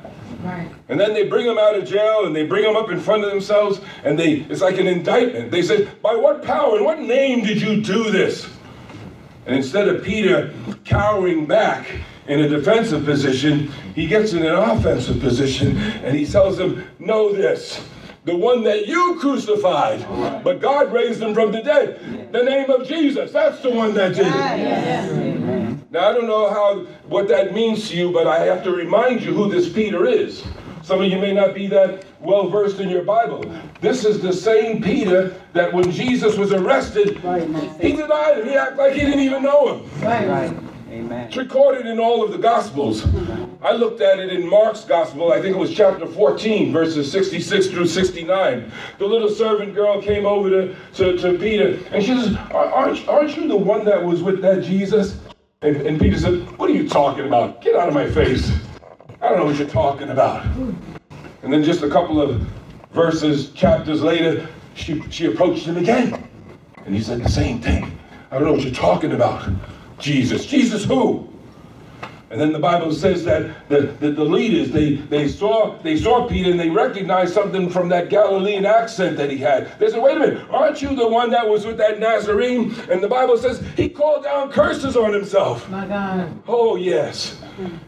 Right. 0.88 0.90
And 0.90 1.00
then 1.00 1.14
they 1.14 1.28
bring 1.28 1.46
him 1.46 1.58
out 1.58 1.76
of 1.76 1.86
jail 1.86 2.26
and 2.26 2.34
they 2.34 2.44
bring 2.44 2.64
him 2.64 2.76
up 2.76 2.90
in 2.90 3.00
front 3.00 3.24
of 3.24 3.30
themselves 3.30 3.80
and 4.04 4.18
they 4.18 4.40
it's 4.50 4.60
like 4.60 4.78
an 4.78 4.86
indictment. 4.86 5.50
They 5.50 5.62
say, 5.62 5.86
By 6.02 6.14
what 6.14 6.42
power 6.42 6.76
and 6.76 6.84
what 6.84 7.00
name 7.00 7.44
did 7.44 7.60
you 7.60 7.80
do 7.80 8.10
this? 8.10 8.48
And 9.46 9.56
instead 9.56 9.88
of 9.88 10.04
Peter 10.04 10.52
cowering 10.84 11.46
back 11.46 11.86
in 12.26 12.40
a 12.40 12.48
defensive 12.48 13.04
position, 13.04 13.72
he 13.94 14.06
gets 14.06 14.32
in 14.32 14.44
an 14.44 14.54
offensive 14.54 15.20
position 15.20 15.76
and 15.76 16.16
he 16.16 16.26
tells 16.26 16.56
them, 16.56 16.84
Know 16.98 17.32
this. 17.32 17.82
The 18.24 18.36
one 18.36 18.62
that 18.64 18.86
you 18.86 19.18
crucified, 19.20 20.06
but 20.44 20.60
God 20.60 20.92
raised 20.92 21.20
him 21.20 21.34
from 21.34 21.50
the 21.50 21.60
dead. 21.60 22.30
The 22.32 22.44
name 22.44 22.70
of 22.70 22.86
Jesus. 22.86 23.32
That's 23.32 23.60
the 23.62 23.70
one 23.70 23.94
that 23.94 24.14
did 24.14 24.28
it. 24.28 25.90
Now 25.90 26.08
I 26.08 26.12
don't 26.12 26.28
know 26.28 26.48
how 26.48 26.80
what 27.08 27.26
that 27.28 27.52
means 27.52 27.90
to 27.90 27.96
you, 27.96 28.12
but 28.12 28.28
I 28.28 28.44
have 28.44 28.62
to 28.62 28.70
remind 28.70 29.22
you 29.22 29.34
who 29.34 29.50
this 29.50 29.68
Peter 29.68 30.06
is. 30.06 30.44
Some 30.82 31.00
of 31.00 31.10
you 31.10 31.18
may 31.18 31.32
not 31.32 31.54
be 31.54 31.66
that 31.68 32.04
well 32.20 32.48
versed 32.48 32.80
in 32.80 32.88
your 32.88 33.04
Bible. 33.04 33.44
This 33.80 34.04
is 34.04 34.20
the 34.20 34.32
same 34.32 34.82
Peter 34.82 35.34
that 35.52 35.72
when 35.72 35.90
Jesus 35.90 36.36
was 36.36 36.52
arrested, 36.52 37.16
he 37.80 37.92
denied 37.92 38.38
him. 38.38 38.46
He 38.46 38.54
acted 38.54 38.78
like 38.78 38.92
he 38.94 39.00
didn't 39.00 39.20
even 39.20 39.42
know 39.42 39.74
him. 39.74 40.00
Right. 40.02 40.28
Right. 40.28 40.56
Amen. 40.90 41.28
It's 41.28 41.38
recorded 41.38 41.86
in 41.86 41.98
all 41.98 42.22
of 42.22 42.32
the 42.32 42.38
Gospels. 42.38 43.06
I 43.62 43.72
looked 43.72 44.02
at 44.02 44.18
it 44.18 44.30
in 44.30 44.46
Mark's 44.46 44.84
Gospel, 44.84 45.32
I 45.32 45.40
think 45.40 45.56
it 45.56 45.58
was 45.58 45.74
chapter 45.74 46.06
14, 46.06 46.70
verses 46.70 47.10
66 47.10 47.68
through 47.68 47.86
69. 47.86 48.70
The 48.98 49.06
little 49.06 49.30
servant 49.30 49.74
girl 49.74 50.02
came 50.02 50.26
over 50.26 50.50
to, 50.50 50.76
to, 50.96 51.16
to 51.16 51.38
Peter 51.38 51.78
and 51.92 52.04
she 52.04 52.14
says, 52.14 52.36
aren't, 52.52 53.08
aren't 53.08 53.36
you 53.38 53.48
the 53.48 53.56
one 53.56 53.86
that 53.86 54.04
was 54.04 54.22
with 54.22 54.42
that 54.42 54.64
Jesus? 54.64 55.16
And, 55.62 55.76
and 55.76 55.98
Peter 55.98 56.18
said, 56.18 56.58
What 56.58 56.68
are 56.68 56.74
you 56.74 56.88
talking 56.88 57.26
about? 57.26 57.62
Get 57.62 57.76
out 57.76 57.88
of 57.88 57.94
my 57.94 58.10
face. 58.10 58.52
I 59.22 59.28
don't 59.28 59.38
know 59.38 59.44
what 59.44 59.56
you're 59.56 59.68
talking 59.68 60.08
about. 60.08 60.44
And 61.42 61.52
then 61.52 61.62
just 61.62 61.82
a 61.82 61.88
couple 61.88 62.20
of 62.20 62.44
verses, 62.92 63.50
chapters 63.52 64.02
later, 64.02 64.48
she, 64.74 65.00
she 65.10 65.26
approached 65.26 65.64
him 65.64 65.76
again. 65.76 66.28
And 66.84 66.92
he 66.92 67.00
said 67.00 67.22
the 67.22 67.28
same 67.28 67.60
thing. 67.60 67.96
I 68.32 68.34
don't 68.34 68.46
know 68.48 68.52
what 68.52 68.64
you're 68.64 68.74
talking 68.74 69.12
about. 69.12 69.48
Jesus. 70.00 70.44
Jesus 70.44 70.84
who? 70.84 71.31
And 72.32 72.40
then 72.40 72.50
the 72.50 72.58
Bible 72.58 72.92
says 72.92 73.24
that 73.26 73.68
the, 73.68 73.82
the, 74.00 74.10
the, 74.10 74.24
leaders, 74.24 74.70
they, 74.70 74.94
they, 74.94 75.28
saw, 75.28 75.76
they 75.82 75.98
saw 75.98 76.26
Peter 76.26 76.50
and 76.50 76.58
they 76.58 76.70
recognized 76.70 77.34
something 77.34 77.68
from 77.68 77.90
that 77.90 78.08
Galilean 78.08 78.64
accent 78.64 79.18
that 79.18 79.30
he 79.30 79.36
had. 79.36 79.78
They 79.78 79.90
said, 79.90 80.02
wait 80.02 80.16
a 80.16 80.20
minute, 80.20 80.48
aren't 80.50 80.80
you 80.80 80.96
the 80.96 81.06
one 81.06 81.28
that 81.30 81.46
was 81.46 81.66
with 81.66 81.76
that 81.76 82.00
Nazarene? 82.00 82.74
And 82.90 83.02
the 83.02 83.08
Bible 83.08 83.36
says 83.36 83.62
he 83.76 83.90
called 83.90 84.24
down 84.24 84.50
curses 84.50 84.96
on 84.96 85.12
himself. 85.12 85.68
My 85.68 85.86
God. 85.86 86.42
Oh, 86.48 86.76
yes. 86.76 87.38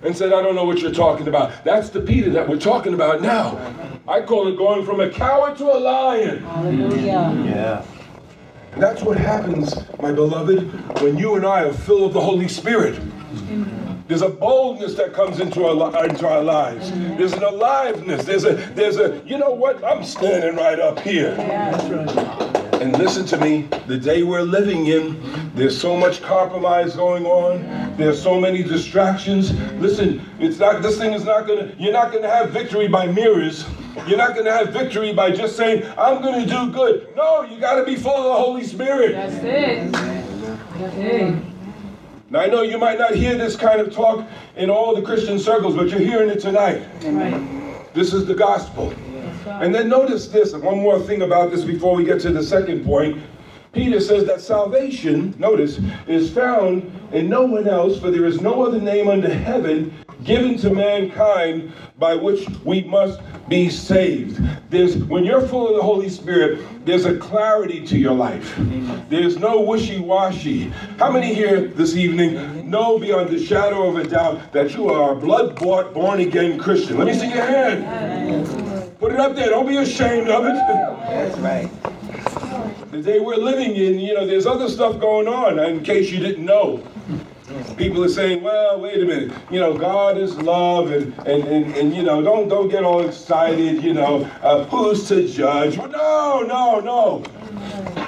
And 0.03 0.15
said, 0.15 0.35
I 0.35 0.43
don't 0.43 0.55
know 0.55 0.67
what 0.67 0.81
you're 0.81 0.93
talking 0.93 1.27
about. 1.27 1.65
That's 1.65 1.89
the 1.89 2.03
Peter 2.03 2.29
that 2.29 2.47
we're 2.47 2.59
talking 2.59 2.93
about 2.93 3.23
now. 3.23 3.57
I 4.07 4.21
call 4.21 4.47
it 4.49 4.59
going 4.59 4.85
from 4.85 5.01
a 5.01 5.09
coward 5.09 5.57
to 5.57 5.65
a 5.65 5.79
lion. 5.79 6.43
Hallelujah. 6.43 7.33
Yeah. 7.47 7.87
And 8.73 8.83
that's 8.83 9.01
what 9.01 9.17
happens, 9.17 9.75
my 10.03 10.13
beloved, 10.13 11.01
when 11.01 11.17
you 11.17 11.37
and 11.37 11.47
I 11.47 11.65
are 11.65 11.73
filled 11.73 12.03
with 12.03 12.13
the 12.13 12.21
Holy 12.21 12.49
Spirit. 12.49 13.01
There's 14.07 14.21
a 14.21 14.29
boldness 14.29 14.97
that 14.97 15.15
comes 15.15 15.41
into 15.41 15.65
our, 15.65 16.05
into 16.07 16.29
our 16.29 16.43
lives. 16.43 16.91
There's 16.93 17.33
an 17.33 17.43
aliveness. 17.43 18.27
There's 18.27 18.45
a, 18.45 18.53
there's 18.75 18.99
a, 18.99 19.23
you 19.25 19.39
know 19.39 19.51
what? 19.51 19.83
I'm 19.83 20.05
standing 20.05 20.57
right 20.57 20.79
up 20.79 20.99
here. 20.99 21.35
And 22.83 22.99
listen 22.99 23.25
to 23.27 23.39
me, 23.39 23.63
the 23.87 23.97
day 23.97 24.23
we're 24.23 24.43
living 24.43 24.89
in, 24.89 25.19
there's 25.55 25.81
so 25.81 25.97
much 25.97 26.21
compromise 26.21 26.95
going 26.97 27.25
on. 27.25 27.97
There's 27.97 28.23
so 28.23 28.39
many 28.39 28.63
distractions. 28.63 29.59
Listen, 29.81 30.21
it's 30.39 30.59
not 30.59 30.83
this 30.83 30.99
thing 30.99 31.15
is 31.15 31.25
not 31.25 31.47
gonna, 31.47 31.73
you're 31.79 31.93
not 31.93 32.13
gonna 32.13 32.29
have 32.29 32.51
victory 32.51 32.89
by 32.89 33.07
mirrors. 33.07 33.65
You're 34.07 34.19
not 34.19 34.35
gonna 34.37 34.53
have 34.53 34.69
victory 34.69 35.15
by 35.15 35.31
just 35.31 35.57
saying, 35.57 35.91
I'm 35.97 36.21
gonna 36.21 36.45
do 36.45 36.71
good. 36.73 37.09
No, 37.17 37.41
you 37.43 37.59
gotta 37.59 37.85
be 37.85 37.97
full 37.97 38.13
of 38.15 38.25
the 38.25 38.35
Holy 38.35 38.65
Spirit. 38.65 39.13
That's 39.13 39.35
it. 39.37 39.93
That's 39.93 40.97
it. 40.97 41.54
Now 42.35 42.41
I 42.41 42.47
know 42.47 42.63
you 42.63 42.79
might 42.79 42.99
not 42.99 43.15
hear 43.15 43.39
this 43.39 43.55
kind 43.55 43.81
of 43.81 43.95
talk 43.95 44.27
in 44.57 44.69
all 44.69 44.93
the 44.93 45.03
Christian 45.03 45.39
circles, 45.39 45.77
but 45.77 45.89
you're 45.89 46.01
hearing 46.01 46.29
it 46.29 46.41
tonight. 46.41 46.83
This 47.95 48.13
is 48.13 48.27
the 48.27 48.35
gospel. 48.35 48.93
And 49.47 49.73
then 49.73 49.89
notice 49.89 50.27
this, 50.27 50.53
and 50.53 50.61
one 50.61 50.79
more 50.79 50.99
thing 50.99 51.23
about 51.23 51.53
this 51.53 51.63
before 51.63 51.95
we 51.95 52.03
get 52.03 52.21
to 52.23 52.33
the 52.33 52.43
second 52.43 52.85
point. 52.85 53.23
Peter 53.73 54.01
says 54.01 54.25
that 54.25 54.41
salvation, 54.41 55.33
notice, 55.39 55.79
is 56.09 56.29
found 56.29 56.91
in 57.13 57.29
no 57.29 57.43
one 57.43 57.69
else, 57.69 58.01
for 58.01 58.11
there 58.11 58.25
is 58.25 58.41
no 58.41 58.65
other 58.67 58.81
name 58.81 59.07
under 59.07 59.33
heaven 59.33 59.95
given 60.23 60.57
to 60.59 60.71
mankind 60.71 61.73
by 61.99 62.15
which 62.15 62.49
we 62.65 62.83
must 62.83 63.21
be 63.49 63.69
saved. 63.69 64.41
There's 64.71 64.97
when 64.97 65.25
you're 65.25 65.47
full 65.47 65.69
of 65.69 65.77
the 65.77 65.83
Holy 65.83 66.09
Spirit, 66.09 66.61
there's 66.85 67.05
a 67.05 67.17
clarity 67.19 67.87
to 67.87 67.99
your 67.99 68.15
life. 68.15 68.55
There's 69.09 69.39
no 69.39 69.61
wishy-washy. 69.61 70.69
How 70.99 71.11
many 71.11 71.35
here 71.35 71.69
this 71.69 71.97
evening 71.97 72.71
know 72.71 72.99
beyond 72.99 73.31
the 73.31 73.45
shadow 73.45 73.89
of 73.89 73.97
a 73.97 74.09
doubt 74.09 74.53
that 74.53 74.75
you 74.75 74.89
are 74.89 75.13
a 75.13 75.17
blood-bought, 75.17 75.95
born-again 75.95 76.59
Christian? 76.59 76.99
Let 76.99 77.07
me 77.07 77.15
see 77.15 77.29
your 77.29 77.45
hand. 77.45 78.99
Put 78.99 79.13
it 79.13 79.21
up 79.21 79.35
there. 79.35 79.51
Don't 79.51 79.67
be 79.67 79.77
ashamed 79.77 80.29
of 80.29 80.47
it. 80.47 80.55
That's 80.55 81.39
right. 81.39 81.71
the 82.91 83.03
day 83.03 83.19
we're 83.19 83.37
living 83.37 83.75
in, 83.75 83.99
you 83.99 84.15
know, 84.15 84.27
there's 84.27 84.47
other 84.47 84.69
stuff 84.69 85.01
going 85.01 85.27
on, 85.27 85.59
in 85.59 85.83
case 85.83 86.11
you 86.11 86.21
didn't 86.21 86.45
know. 86.45 86.83
People 87.77 88.05
are 88.05 88.09
saying, 88.09 88.43
well, 88.43 88.81
wait 88.81 89.03
a 89.03 89.05
minute, 89.05 89.33
you 89.51 89.61
know, 89.61 89.77
God 89.77 90.19
is 90.19 90.37
love, 90.37 90.91
and, 90.91 91.13
and, 91.21 91.45
and, 91.45 91.75
and 91.77 91.95
you 91.95 92.03
know, 92.03 92.23
don't, 92.23 92.49
don't 92.49 92.69
get 92.69 92.85
all 92.85 93.07
excited, 93.07 93.83
you 93.83 93.95
know, 93.95 94.25
uh, 94.43 94.65
who's 94.65 95.07
to 95.09 95.29
judge? 95.29 95.77
Well, 95.77 95.89
no, 95.89 96.41
no, 96.43 96.81
no. 96.81 97.25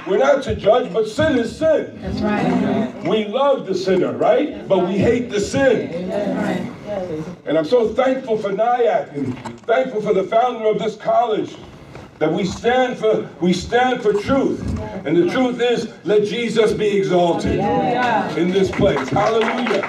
We're 0.07 0.19
not 0.19 0.43
to 0.45 0.55
judge, 0.55 0.93
but 0.93 1.09
sin 1.09 1.39
is 1.39 1.57
sin. 1.57 1.99
That's 2.01 2.21
right. 2.21 3.05
We 3.05 3.25
love 3.27 3.67
the 3.67 3.75
sinner, 3.75 4.13
right? 4.13 4.67
But 4.69 4.87
we 4.87 4.99
hate 4.99 5.31
the 5.31 5.41
sin. 5.41 6.09
That's 6.09 6.37
right. 6.37 6.73
And 7.45 7.59
I'm 7.59 7.65
so 7.65 7.93
thankful 7.93 8.39
for 8.39 8.53
Nyack 8.53 9.13
and 9.13 9.37
thankful 9.61 10.01
for 10.01 10.15
the 10.15 10.25
founder 10.25 10.67
of 10.67 10.79
this 10.79 10.97
college 10.97 11.57
That 12.19 12.33
we 12.33 12.47
stand 12.47 12.97
for 12.97 13.29
we 13.41 13.53
stand 13.53 14.03
for 14.03 14.13
truth. 14.15 14.61
And 15.05 15.17
the 15.17 15.31
truth 15.31 15.61
is 15.61 15.93
let 16.05 16.25
Jesus 16.25 16.73
be 16.73 16.97
exalted 16.97 17.61
in 18.39 18.51
this 18.51 18.71
place. 18.71 19.09
Hallelujah. 19.11 19.83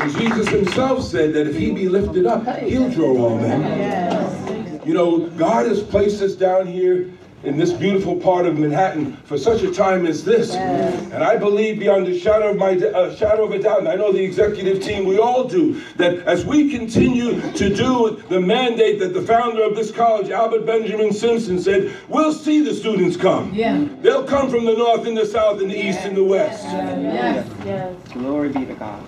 And 0.00 0.16
Jesus 0.16 0.48
himself 0.48 1.04
said 1.04 1.34
that 1.34 1.46
if 1.46 1.56
he 1.56 1.72
be 1.72 1.88
lifted 1.90 2.24
up, 2.24 2.46
he'll 2.60 2.90
draw 2.90 3.18
all 3.18 3.36
men. 3.38 4.80
You 4.86 4.94
know, 4.94 5.26
God 5.30 5.66
has 5.66 5.82
placed 5.82 6.22
us 6.22 6.34
down 6.34 6.66
here 6.66 7.10
in 7.42 7.56
this 7.56 7.72
beautiful 7.72 8.16
part 8.16 8.44
of 8.46 8.58
Manhattan 8.58 9.16
for 9.24 9.38
such 9.38 9.62
a 9.62 9.72
time 9.72 10.06
as 10.06 10.24
this. 10.24 10.54
And 10.54 11.24
I 11.24 11.36
believe 11.36 11.78
beyond 11.78 12.06
the 12.06 12.18
shadow 12.18 12.50
of 12.50 12.56
my 12.56 12.76
uh, 12.76 13.14
shadow 13.14 13.44
of 13.44 13.52
a 13.52 13.58
doubt, 13.58 13.78
and 13.78 13.88
I 13.88 13.94
know 13.94 14.12
the 14.12 14.22
executive 14.22 14.82
team, 14.82 15.06
we 15.06 15.18
all 15.18 15.44
do, 15.44 15.80
that 15.96 16.18
as 16.26 16.44
we 16.44 16.70
continue 16.70 17.40
to 17.52 17.74
do 17.74 18.22
the 18.28 18.40
mandate 18.40 18.98
that 19.00 19.14
the 19.14 19.22
founder 19.22 19.62
of 19.62 19.74
this 19.74 19.90
college, 19.90 20.30
Albert 20.30 20.66
Benjamin 20.66 21.12
Simpson, 21.12 21.58
said, 21.58 21.96
we'll 22.08 22.32
see 22.32 22.62
the 22.62 22.74
students 22.74 23.16
come. 23.16 23.52
Yeah. 23.54 23.86
They'll 24.00 24.24
come 24.24 24.50
from 24.50 24.64
the 24.64 24.74
north 24.74 25.06
and 25.06 25.16
the 25.16 25.26
south 25.26 25.60
and 25.60 25.70
the 25.70 25.78
east 25.78 26.00
and 26.00 26.16
the 26.16 26.24
west. 26.24 26.64
Yes. 26.64 27.96
Glory 28.12 28.50
be 28.50 28.66
to 28.66 28.74
God. 28.74 29.02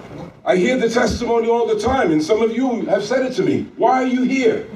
I 0.44 0.56
hear 0.56 0.76
the 0.76 0.88
testimony 0.88 1.48
all 1.48 1.66
the 1.66 1.78
time, 1.78 2.12
and 2.12 2.22
some 2.22 2.42
of 2.42 2.52
you 2.52 2.86
have 2.86 3.04
said 3.04 3.26
it 3.26 3.34
to 3.34 3.42
me. 3.42 3.64
Why 3.76 4.02
are 4.02 4.06
you 4.06 4.22
here? 4.22 4.66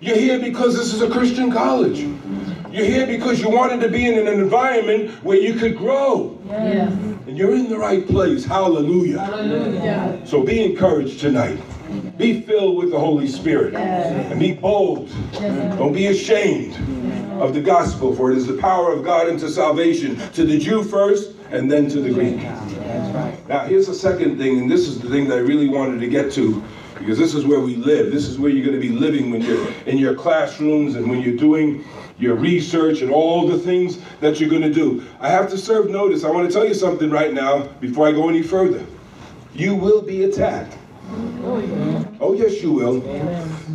You're 0.00 0.16
here 0.16 0.38
because 0.40 0.76
this 0.76 0.92
is 0.92 1.00
a 1.00 1.08
Christian 1.08 1.50
college. 1.50 2.00
You're 2.72 2.86
here 2.86 3.06
because 3.06 3.38
you 3.38 3.50
wanted 3.50 3.80
to 3.82 3.88
be 3.88 4.06
in 4.08 4.26
an 4.26 4.26
environment 4.26 5.10
where 5.22 5.36
you 5.36 5.54
could 5.54 5.76
grow. 5.76 6.38
Yes. 6.46 6.90
And 7.26 7.36
you're 7.36 7.54
in 7.54 7.68
the 7.68 7.76
right 7.76 8.06
place. 8.06 8.46
Hallelujah. 8.46 9.18
Hallelujah. 9.18 10.22
So 10.24 10.42
be 10.42 10.64
encouraged 10.64 11.20
tonight. 11.20 11.60
Be 12.16 12.40
filled 12.40 12.78
with 12.78 12.90
the 12.90 12.98
Holy 12.98 13.28
Spirit. 13.28 13.74
And 13.74 14.40
be 14.40 14.52
bold. 14.52 15.10
Don't 15.32 15.92
be 15.92 16.06
ashamed 16.06 16.74
of 17.42 17.52
the 17.52 17.60
gospel, 17.60 18.14
for 18.14 18.32
it 18.32 18.38
is 18.38 18.46
the 18.46 18.56
power 18.56 18.90
of 18.92 19.04
God 19.04 19.28
unto 19.28 19.48
salvation 19.48 20.16
to 20.32 20.46
the 20.46 20.58
Jew 20.58 20.82
first 20.82 21.32
and 21.50 21.70
then 21.70 21.90
to 21.90 22.00
the 22.00 22.10
Greek. 22.10 22.40
That's. 22.40 23.48
Now, 23.48 23.66
here's 23.66 23.86
the 23.86 23.94
second 23.94 24.38
thing, 24.38 24.60
and 24.60 24.70
this 24.70 24.88
is 24.88 24.98
the 24.98 25.10
thing 25.10 25.28
that 25.28 25.36
I 25.36 25.42
really 25.42 25.68
wanted 25.68 26.00
to 26.00 26.08
get 26.08 26.32
to, 26.32 26.62
because 26.98 27.18
this 27.18 27.34
is 27.34 27.44
where 27.46 27.60
we 27.60 27.76
live. 27.76 28.10
This 28.12 28.28
is 28.28 28.38
where 28.38 28.50
you're 28.50 28.64
going 28.64 28.80
to 28.80 28.86
be 28.88 28.94
living 28.94 29.30
when 29.30 29.42
you're 29.42 29.66
in 29.86 29.98
your 29.98 30.14
classrooms 30.14 30.94
and 30.96 31.08
when 31.10 31.20
you're 31.20 31.36
doing 31.36 31.84
your 32.18 32.34
research 32.36 33.00
and 33.02 33.10
all 33.10 33.46
the 33.48 33.58
things 33.58 33.98
that 34.20 34.38
you're 34.38 34.50
going 34.50 34.62
to 34.62 34.72
do. 34.72 35.04
I 35.20 35.28
have 35.28 35.48
to 35.50 35.58
serve 35.58 35.90
notice. 35.90 36.24
I 36.24 36.30
want 36.30 36.46
to 36.48 36.52
tell 36.52 36.66
you 36.66 36.74
something 36.74 37.10
right 37.10 37.32
now 37.32 37.62
before 37.80 38.06
I 38.08 38.12
go 38.12 38.28
any 38.28 38.42
further. 38.42 38.84
You 39.54 39.74
will 39.74 40.02
be 40.02 40.24
attacked. 40.24 40.76
Oh, 42.20 42.34
yes, 42.38 42.62
you 42.62 42.72
will. 42.72 43.02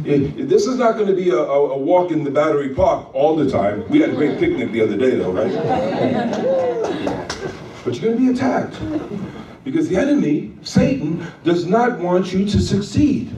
It- 0.06 0.48
this 0.48 0.66
is 0.66 0.78
not 0.78 0.96
going 0.96 1.08
to 1.08 1.14
be 1.16 1.30
a, 1.30 1.36
a, 1.38 1.72
a 1.72 1.78
walk 1.78 2.12
in 2.12 2.24
the 2.24 2.32
Battery 2.32 2.70
Park 2.74 3.14
all 3.14 3.36
the 3.36 3.50
time. 3.50 3.88
We 3.90 4.00
had 4.00 4.12
a 4.12 4.16
great 4.16 4.40
picnic 4.40 4.72
the 4.72 4.82
other 4.82 4.96
day, 4.98 5.16
though, 5.18 5.32
right? 5.32 5.52
But 7.84 7.96
you're 8.02 8.14
going 8.14 8.18
to 8.18 8.18
be 8.18 8.30
attacked. 8.32 8.76
Because 9.68 9.90
the 9.90 9.98
enemy, 9.98 10.54
Satan, 10.62 11.28
does 11.44 11.66
not 11.66 12.00
want 12.00 12.32
you 12.32 12.46
to 12.46 12.62
succeed. 12.62 13.36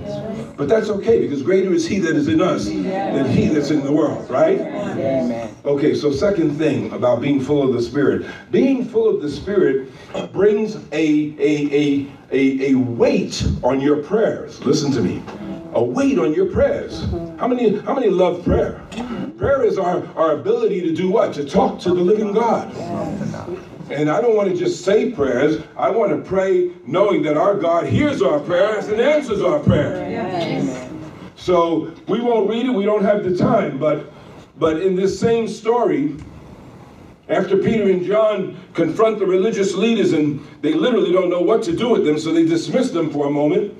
But 0.57 0.69
that's 0.69 0.87
okay 0.89 1.21
because 1.21 1.41
greater 1.41 1.73
is 1.73 1.87
he 1.87 1.97
that 1.99 2.15
is 2.15 2.27
in 2.27 2.39
us 2.39 2.65
than 2.65 3.25
he 3.31 3.47
that's 3.47 3.71
in 3.71 3.83
the 3.83 3.91
world, 3.91 4.29
right? 4.29 4.59
Amen. 4.61 5.55
Okay, 5.65 5.95
so 5.95 6.11
second 6.11 6.55
thing 6.55 6.91
about 6.93 7.19
being 7.19 7.41
full 7.41 7.67
of 7.67 7.73
the 7.73 7.81
Spirit. 7.81 8.27
Being 8.51 8.85
full 8.85 9.09
of 9.09 9.23
the 9.23 9.29
Spirit 9.31 9.89
brings 10.31 10.75
a, 10.75 10.79
a, 10.91 11.65
a, 11.73 12.07
a, 12.31 12.71
a 12.71 12.73
weight 12.75 13.43
on 13.63 13.81
your 13.81 14.03
prayers. 14.03 14.63
Listen 14.63 14.91
to 14.91 15.01
me. 15.01 15.23
A 15.73 15.81
weight 15.83 16.19
on 16.19 16.35
your 16.35 16.45
prayers. 16.45 17.09
How 17.39 17.47
many, 17.47 17.79
how 17.79 17.95
many 17.95 18.09
love 18.09 18.43
prayer? 18.43 18.85
Prayer 19.39 19.63
is 19.63 19.79
our, 19.79 20.05
our 20.15 20.33
ability 20.33 20.81
to 20.81 20.93
do 20.93 21.09
what? 21.09 21.33
To 21.33 21.43
talk 21.43 21.79
to 21.79 21.89
the 21.89 22.01
living 22.01 22.33
God. 22.33 22.71
And 23.91 24.09
I 24.09 24.21
don't 24.21 24.35
want 24.35 24.49
to 24.49 24.55
just 24.55 24.85
say 24.85 25.11
prayers. 25.11 25.63
I 25.75 25.89
want 25.89 26.11
to 26.11 26.29
pray 26.29 26.71
knowing 26.85 27.23
that 27.23 27.37
our 27.37 27.55
God 27.55 27.85
hears 27.85 28.21
our 28.21 28.39
prayers 28.39 28.87
and 28.87 29.01
answers 29.01 29.41
our 29.41 29.59
prayers. 29.59 30.89
So 31.35 31.93
we 32.07 32.21
won't 32.21 32.49
read 32.49 32.65
it. 32.65 32.69
We 32.69 32.85
don't 32.85 33.03
have 33.03 33.23
the 33.23 33.35
time. 33.35 33.79
But 33.79 34.11
but 34.57 34.81
in 34.81 34.95
this 34.95 35.17
same 35.17 35.47
story, 35.47 36.15
after 37.29 37.57
Peter 37.57 37.89
and 37.89 38.05
John 38.05 38.59
confront 38.73 39.19
the 39.19 39.25
religious 39.25 39.73
leaders 39.73 40.13
and 40.13 40.45
they 40.61 40.73
literally 40.73 41.11
don't 41.11 41.29
know 41.29 41.41
what 41.41 41.63
to 41.63 41.75
do 41.75 41.89
with 41.89 42.05
them, 42.05 42.19
so 42.19 42.33
they 42.33 42.45
dismiss 42.45 42.91
them 42.91 43.09
for 43.09 43.27
a 43.27 43.31
moment 43.31 43.73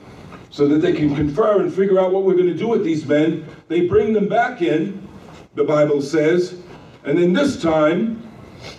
so 0.52 0.68
that 0.68 0.78
they 0.78 0.94
can 0.94 1.16
confer 1.16 1.62
and 1.62 1.74
figure 1.74 2.00
out 2.00 2.12
what 2.12 2.24
we're 2.24 2.34
going 2.34 2.48
to 2.48 2.58
do 2.58 2.68
with 2.68 2.84
these 2.84 3.06
men. 3.06 3.46
They 3.68 3.88
bring 3.88 4.14
them 4.14 4.28
back 4.28 4.62
in, 4.62 5.08
the 5.56 5.64
Bible 5.64 6.02
says, 6.02 6.60
and 7.04 7.18
then 7.18 7.34
this 7.34 7.62
time, 7.62 8.29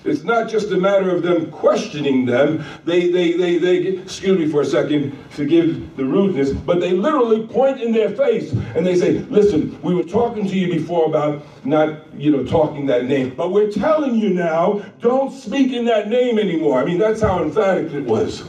it's 0.04 0.24
not 0.24 0.48
just 0.48 0.70
a 0.70 0.76
matter 0.76 1.14
of 1.14 1.22
them 1.22 1.50
questioning 1.50 2.26
them. 2.26 2.64
They, 2.84 3.10
they, 3.10 3.32
they, 3.32 3.58
they, 3.58 3.76
excuse 3.78 4.38
me 4.38 4.48
for 4.48 4.62
a 4.62 4.66
second, 4.66 5.16
forgive 5.30 5.96
the 5.96 6.04
rudeness, 6.04 6.52
but 6.52 6.80
they 6.80 6.92
literally 6.92 7.46
point 7.46 7.80
in 7.80 7.92
their 7.92 8.10
face 8.10 8.52
and 8.52 8.86
they 8.86 8.96
say, 8.96 9.18
listen, 9.30 9.80
we 9.82 9.94
were 9.94 10.04
talking 10.04 10.46
to 10.46 10.56
you 10.56 10.72
before 10.72 11.06
about 11.06 11.46
not, 11.64 12.12
you 12.14 12.30
know, 12.30 12.44
talking 12.44 12.86
that 12.86 13.06
name, 13.06 13.34
but 13.34 13.52
we're 13.52 13.70
telling 13.70 14.16
you 14.16 14.30
now, 14.30 14.84
don't 15.00 15.32
speak 15.32 15.72
in 15.72 15.84
that 15.86 16.08
name 16.08 16.38
anymore. 16.38 16.80
I 16.80 16.84
mean, 16.84 16.98
that's 16.98 17.20
how 17.20 17.42
emphatic 17.42 17.92
it 17.92 18.04
was. 18.04 18.42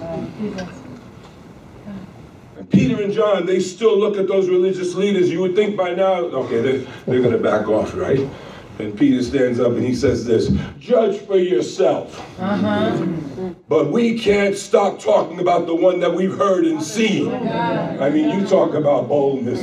And 2.58 2.70
Peter 2.70 3.02
and 3.02 3.12
John, 3.12 3.46
they 3.46 3.60
still 3.60 3.98
look 3.98 4.18
at 4.18 4.28
those 4.28 4.48
religious 4.48 4.94
leaders. 4.96 5.30
You 5.30 5.42
would 5.42 5.56
think 5.56 5.76
by 5.76 5.94
now, 5.96 6.16
okay, 6.16 6.62
they're, 6.62 6.88
they're 7.08 7.22
going 7.22 7.32
to 7.32 7.38
back 7.38 7.68
off, 7.68 7.96
right? 7.96 8.30
And 8.82 8.98
Peter 8.98 9.22
stands 9.22 9.60
up 9.60 9.74
and 9.74 9.84
he 9.84 9.94
says 9.94 10.26
this 10.26 10.52
Judge 10.80 11.20
for 11.22 11.38
yourself. 11.38 12.20
Uh-huh. 12.40 13.08
But 13.68 13.92
we 13.92 14.20
can't 14.20 14.58
stop 14.58 15.00
talking 15.00 15.40
about 15.40 15.66
the 15.66 15.76
one 15.76 16.00
that 16.00 16.14
we've 16.14 16.36
heard 16.36 16.66
and 16.66 16.82
seen. 16.82 17.28
Oh 17.28 17.98
I 18.02 18.10
mean, 18.10 18.38
you 18.38 18.46
talk 18.46 18.74
about 18.74 19.08
boldness, 19.08 19.62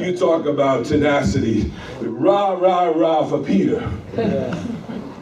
you 0.00 0.16
talk 0.16 0.46
about 0.46 0.86
tenacity. 0.86 1.72
Rah, 2.00 2.52
rah, 2.52 2.84
rah 2.88 3.26
for 3.26 3.42
Peter. 3.42 3.80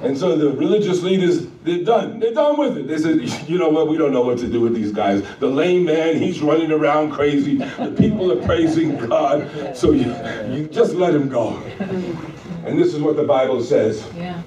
And 0.03 0.17
so 0.17 0.37
the 0.37 0.53
religious 0.53 1.03
leaders, 1.03 1.49
they're 1.65 1.83
done. 1.83 2.21
They're 2.21 2.33
done 2.33 2.57
with 2.57 2.79
it. 2.79 2.87
They 2.87 2.99
said, 2.99 3.49
you 3.49 3.59
know 3.59 3.69
what, 3.69 3.89
we 3.89 3.99
don't 3.99 4.13
know 4.13 4.23
what 4.23 4.39
to 4.39 4.47
do 4.47 4.61
with 4.61 4.75
these 4.75 4.93
guys. 4.93 5.25
The 5.41 5.49
lame 5.49 5.85
man, 5.85 6.19
he's 6.19 6.41
running 6.41 6.71
around 6.71 7.11
crazy. 7.11 7.57
The 7.57 7.95
people 7.99 8.31
are 8.31 8.47
praising 8.47 8.97
God. 9.09 9.77
So 9.77 9.91
you, 9.91 10.15
you 10.55 10.69
just 10.69 10.95
let 10.95 11.15
him 11.15 11.29
go. 11.29 11.61
And 12.65 12.79
this 12.79 12.95
is 12.95 13.01
what 13.01 13.17
the 13.17 13.25
Bible 13.25 13.63
says 13.63 14.05
Yeah. 14.17 14.41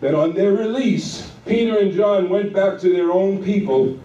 that 0.00 0.14
on 0.14 0.34
their 0.34 0.52
release, 0.52 1.30
Peter 1.46 1.78
and 1.78 1.92
John 1.92 2.28
went 2.28 2.52
back 2.52 2.78
to 2.80 2.92
their 2.92 3.10
own 3.12 3.42
people 3.42 3.98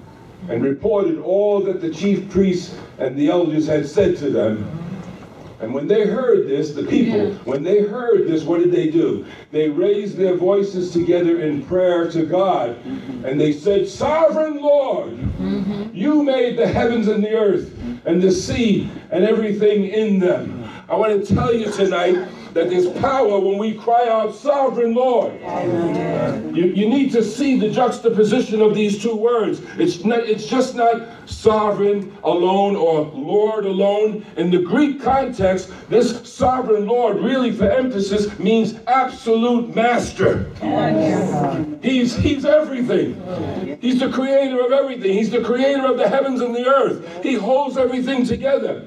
and 0.49 0.63
reported 0.63 1.19
all 1.19 1.59
that 1.61 1.81
the 1.81 1.89
chief 1.89 2.29
priests 2.29 2.75
and 2.99 3.17
the 3.17 3.29
elders 3.29 3.67
had 3.67 3.87
said 3.87 4.17
to 4.17 4.29
them. 4.29 4.65
And 5.59 5.73
when 5.73 5.87
they 5.87 6.05
heard 6.05 6.47
this, 6.47 6.73
the 6.73 6.83
people, 6.83 7.31
when 7.45 7.63
they 7.63 7.81
heard 7.81 8.27
this, 8.27 8.43
what 8.43 8.59
did 8.59 8.71
they 8.71 8.91
do? 8.91 9.25
They 9.51 9.69
raised 9.69 10.15
their 10.15 10.35
voices 10.35 10.91
together 10.91 11.41
in 11.41 11.63
prayer 11.65 12.11
to 12.11 12.25
God. 12.27 12.77
And 13.25 13.41
they 13.41 13.53
said, 13.53 13.87
Sovereign 13.87 14.57
Lord, 14.57 15.13
mm-hmm. 15.13 15.95
you 15.95 16.21
made 16.21 16.57
the 16.57 16.67
heavens 16.67 17.07
and 17.07 17.23
the 17.23 17.33
earth 17.35 17.75
and 18.05 18.21
the 18.21 18.31
sea 18.31 18.89
and 19.09 19.25
everything 19.25 19.85
in 19.85 20.19
them. 20.19 20.69
I 20.89 20.95
want 20.95 21.25
to 21.25 21.35
tell 21.35 21.53
you 21.53 21.71
tonight 21.71 22.27
that 22.57 22.71
there's 22.71 22.89
power 22.99 23.39
when 23.39 23.59
we 23.59 23.75
cry 23.75 24.07
out, 24.09 24.33
Sovereign 24.33 24.95
Lord. 24.95 25.39
You, 26.55 26.65
you 26.65 26.89
need 26.89 27.11
to 27.11 27.23
see 27.23 27.59
the 27.59 27.69
juxtaposition 27.69 28.63
of 28.63 28.73
these 28.73 28.99
two 28.99 29.15
words. 29.15 29.61
It's 29.77 30.03
not, 30.03 30.21
it's 30.21 30.47
just 30.47 30.73
not 30.73 31.07
sovereign 31.29 32.17
alone 32.23 32.75
or 32.75 33.01
Lord 33.01 33.65
alone. 33.65 34.25
In 34.37 34.49
the 34.49 34.57
Greek 34.57 35.03
context, 35.03 35.71
this 35.87 36.27
sovereign 36.27 36.87
Lord 36.87 37.17
really 37.17 37.51
for 37.51 37.69
emphasis 37.69 38.37
means 38.39 38.79
absolute 38.87 39.75
master. 39.75 40.51
He's 41.83 42.15
he's 42.15 42.43
everything. 42.43 43.77
He's 43.79 43.99
the 43.99 44.09
creator 44.09 44.65
of 44.65 44.71
everything. 44.71 45.13
He's 45.13 45.29
the 45.29 45.43
creator 45.43 45.85
of 45.85 45.97
the 45.97 46.09
heavens 46.09 46.41
and 46.41 46.55
the 46.55 46.65
earth. 46.65 47.21
He 47.21 47.35
holds 47.35 47.77
everything 47.77 48.25
together. 48.25 48.83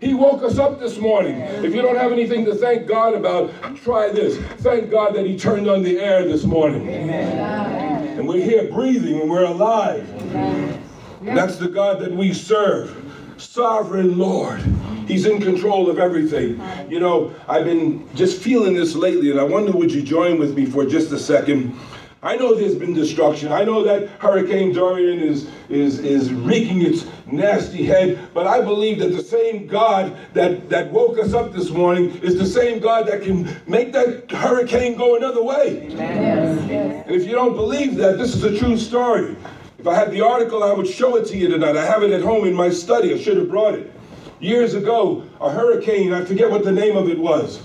He 0.00 0.14
woke 0.14 0.42
us 0.42 0.58
up 0.58 0.80
this 0.80 0.98
morning. 0.98 1.40
If 1.40 1.74
you 1.74 1.82
don't 1.82 1.96
have 1.96 2.12
anything 2.12 2.44
to 2.46 2.54
thank 2.54 2.86
God 2.86 3.14
about, 3.14 3.52
try 3.76 4.10
this. 4.10 4.38
Thank 4.60 4.90
God 4.90 5.14
that 5.14 5.26
He 5.26 5.38
turned 5.38 5.68
on 5.68 5.82
the 5.82 5.98
air 5.98 6.24
this 6.24 6.44
morning. 6.44 6.88
And 6.88 8.28
we're 8.28 8.44
here 8.44 8.70
breathing 8.70 9.20
and 9.20 9.30
we're 9.30 9.44
alive. 9.44 10.06
That's 11.22 11.56
the 11.56 11.68
God 11.68 12.00
that 12.00 12.12
we 12.12 12.32
serve. 12.32 13.00
Sovereign 13.38 14.18
Lord. 14.18 14.60
He's 15.06 15.26
in 15.26 15.40
control 15.40 15.90
of 15.90 15.98
everything. 15.98 16.60
You 16.90 17.00
know, 17.00 17.34
I've 17.48 17.64
been 17.64 18.08
just 18.14 18.40
feeling 18.40 18.74
this 18.74 18.94
lately, 18.94 19.30
and 19.30 19.40
I 19.40 19.44
wonder 19.44 19.72
would 19.72 19.92
you 19.92 20.02
join 20.02 20.38
with 20.38 20.56
me 20.56 20.66
for 20.66 20.84
just 20.86 21.12
a 21.12 21.18
second? 21.18 21.78
I 22.24 22.36
know 22.36 22.54
there's 22.54 22.74
been 22.74 22.94
destruction. 22.94 23.52
I 23.52 23.64
know 23.64 23.84
that 23.84 24.08
Hurricane 24.18 24.72
Dorian 24.72 25.20
is, 25.20 25.46
is, 25.68 25.98
is 25.98 26.32
wreaking 26.32 26.80
its 26.80 27.04
nasty 27.26 27.84
head, 27.84 28.18
but 28.32 28.46
I 28.46 28.62
believe 28.62 28.98
that 29.00 29.10
the 29.10 29.22
same 29.22 29.66
God 29.66 30.16
that, 30.32 30.70
that 30.70 30.90
woke 30.90 31.18
us 31.18 31.34
up 31.34 31.52
this 31.52 31.68
morning 31.68 32.16
is 32.22 32.38
the 32.38 32.46
same 32.46 32.80
God 32.80 33.06
that 33.08 33.20
can 33.22 33.54
make 33.66 33.92
that 33.92 34.30
hurricane 34.30 34.96
go 34.96 35.16
another 35.16 35.42
way. 35.42 35.86
Yes, 35.90 36.66
yes. 36.66 37.06
And 37.06 37.14
if 37.14 37.26
you 37.26 37.32
don't 37.32 37.54
believe 37.54 37.96
that, 37.96 38.16
this 38.16 38.34
is 38.34 38.42
a 38.42 38.58
true 38.58 38.78
story. 38.78 39.36
If 39.78 39.86
I 39.86 39.94
had 39.94 40.10
the 40.10 40.22
article, 40.22 40.64
I 40.64 40.72
would 40.72 40.88
show 40.88 41.16
it 41.16 41.26
to 41.26 41.36
you 41.36 41.48
tonight. 41.48 41.76
I 41.76 41.84
have 41.84 42.02
it 42.02 42.10
at 42.10 42.22
home 42.22 42.46
in 42.46 42.54
my 42.54 42.70
study. 42.70 43.12
I 43.12 43.18
should 43.18 43.36
have 43.36 43.50
brought 43.50 43.74
it. 43.74 43.92
Years 44.40 44.72
ago, 44.72 45.28
a 45.42 45.50
hurricane, 45.50 46.14
I 46.14 46.24
forget 46.24 46.50
what 46.50 46.64
the 46.64 46.72
name 46.72 46.96
of 46.96 47.10
it 47.10 47.18
was. 47.18 47.62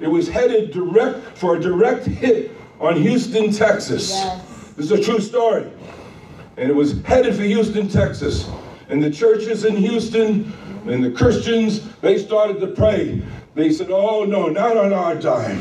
It 0.00 0.08
was 0.08 0.28
headed 0.28 0.70
direct 0.70 1.38
for 1.38 1.56
a 1.56 1.60
direct 1.60 2.04
hit 2.04 2.59
on 2.80 2.96
Houston, 2.96 3.52
Texas. 3.52 4.10
Yes. 4.10 4.72
This 4.76 4.90
is 4.90 4.92
a 4.92 5.02
true 5.02 5.20
story. 5.20 5.70
And 6.56 6.70
it 6.70 6.74
was 6.74 7.00
headed 7.02 7.36
for 7.36 7.42
Houston, 7.42 7.88
Texas. 7.88 8.48
And 8.88 9.02
the 9.02 9.10
churches 9.10 9.64
in 9.64 9.76
Houston 9.76 10.52
and 10.86 11.04
the 11.04 11.10
Christians, 11.10 11.94
they 12.00 12.18
started 12.18 12.58
to 12.60 12.68
pray. 12.68 13.22
They 13.54 13.70
said, 13.70 13.90
Oh, 13.90 14.24
no, 14.24 14.48
not 14.48 14.76
on 14.76 14.92
our 14.92 15.14
dime. 15.14 15.60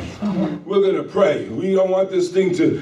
We're 0.65 0.81
going 0.81 0.95
to 0.95 1.03
pray. 1.03 1.47
We 1.49 1.75
don't 1.75 1.89
want 1.89 2.09
this 2.09 2.31
thing 2.31 2.55
to 2.55 2.81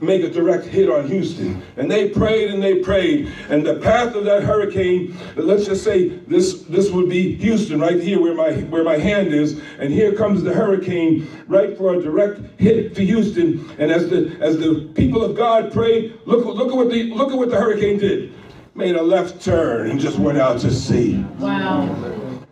make 0.00 0.22
a 0.22 0.30
direct 0.30 0.64
hit 0.64 0.90
on 0.90 1.06
Houston. 1.06 1.62
And 1.76 1.90
they 1.90 2.08
prayed 2.08 2.50
and 2.50 2.62
they 2.62 2.80
prayed. 2.80 3.32
And 3.48 3.66
the 3.66 3.76
path 3.76 4.14
of 4.14 4.24
that 4.24 4.42
hurricane, 4.42 5.16
let's 5.36 5.66
just 5.66 5.84
say 5.84 6.08
this 6.08 6.62
this 6.62 6.90
would 6.90 7.08
be 7.08 7.34
Houston 7.36 7.80
right 7.80 8.00
here 8.00 8.20
where 8.20 8.34
my 8.34 8.52
where 8.64 8.84
my 8.84 8.96
hand 8.96 9.28
is. 9.32 9.60
And 9.78 9.92
here 9.92 10.12
comes 10.12 10.42
the 10.42 10.52
hurricane 10.52 11.28
right 11.46 11.76
for 11.76 11.94
a 11.94 12.02
direct 12.02 12.40
hit 12.58 12.94
to 12.94 13.04
Houston. 13.04 13.70
And 13.78 13.90
as 13.90 14.08
the 14.08 14.36
as 14.40 14.58
the 14.58 14.90
people 14.94 15.22
of 15.22 15.36
God 15.36 15.72
prayed, 15.72 16.18
look 16.24 16.44
look 16.44 16.70
at 16.70 16.76
what 16.76 16.90
the 16.90 17.14
look 17.14 17.32
at 17.32 17.38
what 17.38 17.50
the 17.50 17.58
hurricane 17.58 17.98
did. 17.98 18.32
Made 18.74 18.94
a 18.94 19.02
left 19.02 19.42
turn 19.42 19.90
and 19.90 19.98
just 19.98 20.18
went 20.18 20.36
out 20.36 20.60
to 20.60 20.70
sea. 20.70 21.24
Wow. 21.38 21.84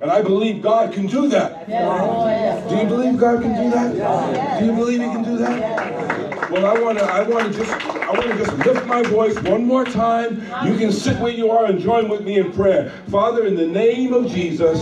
And 0.00 0.10
I 0.10 0.20
believe 0.20 0.62
God 0.62 0.92
can 0.92 1.06
do 1.06 1.28
that. 1.28 1.66
Yes, 1.66 1.80
yes. 2.26 2.70
Do 2.70 2.76
you 2.76 2.84
believe 2.84 3.18
God 3.18 3.40
can 3.40 3.54
do 3.54 3.70
that? 3.70 4.60
Do 4.60 4.66
you 4.66 4.72
believe 4.72 5.00
He 5.00 5.06
can 5.06 5.22
do 5.22 5.38
that? 5.38 6.23
Well, 6.54 6.66
I 6.66 6.80
want 6.80 6.98
to. 6.98 7.04
I 7.04 7.28
want 7.28 7.52
to 7.52 7.58
just. 7.58 7.72
I 7.72 8.10
want 8.10 8.30
to 8.30 8.38
just 8.38 8.56
lift 8.58 8.86
my 8.86 9.02
voice 9.02 9.36
one 9.42 9.66
more 9.66 9.84
time. 9.84 10.36
You 10.64 10.78
can 10.78 10.92
sit 10.92 11.18
where 11.18 11.32
you 11.32 11.50
are 11.50 11.64
and 11.64 11.80
join 11.80 12.08
with 12.08 12.20
me 12.20 12.38
in 12.38 12.52
prayer. 12.52 12.90
Father, 13.10 13.44
in 13.44 13.56
the 13.56 13.66
name 13.66 14.14
of 14.14 14.30
Jesus, 14.30 14.78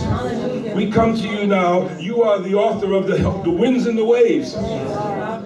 we 0.75 0.91
come 0.91 1.15
to 1.15 1.27
you 1.27 1.47
now. 1.47 1.89
You 1.97 2.21
are 2.21 2.37
the 2.37 2.53
author 2.53 2.93
of 2.93 3.07
the 3.07 3.17
the 3.17 3.49
winds 3.49 3.87
and 3.87 3.97
the 3.97 4.05
waves. 4.05 4.53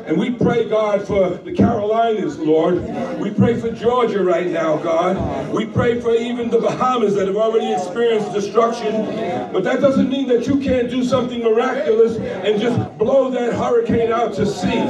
And 0.07 0.17
we 0.17 0.31
pray, 0.31 0.69
God, 0.69 1.05
for 1.05 1.31
the 1.31 1.51
Carolinas, 1.51 2.39
Lord. 2.39 2.81
We 3.19 3.29
pray 3.29 3.59
for 3.59 3.69
Georgia 3.71 4.23
right 4.23 4.47
now, 4.47 4.77
God. 4.77 5.53
We 5.53 5.65
pray 5.65 5.99
for 5.99 6.15
even 6.15 6.49
the 6.49 6.59
Bahamas 6.59 7.13
that 7.15 7.27
have 7.27 7.35
already 7.35 7.73
experienced 7.73 8.31
destruction. 8.31 9.05
But 9.51 9.65
that 9.65 9.81
doesn't 9.81 10.09
mean 10.09 10.29
that 10.29 10.47
you 10.47 10.61
can't 10.61 10.89
do 10.89 11.03
something 11.03 11.43
miraculous 11.43 12.15
and 12.15 12.61
just 12.61 12.97
blow 12.97 13.29
that 13.31 13.51
hurricane 13.51 14.09
out 14.09 14.33
to 14.35 14.45
sea. 14.45 14.87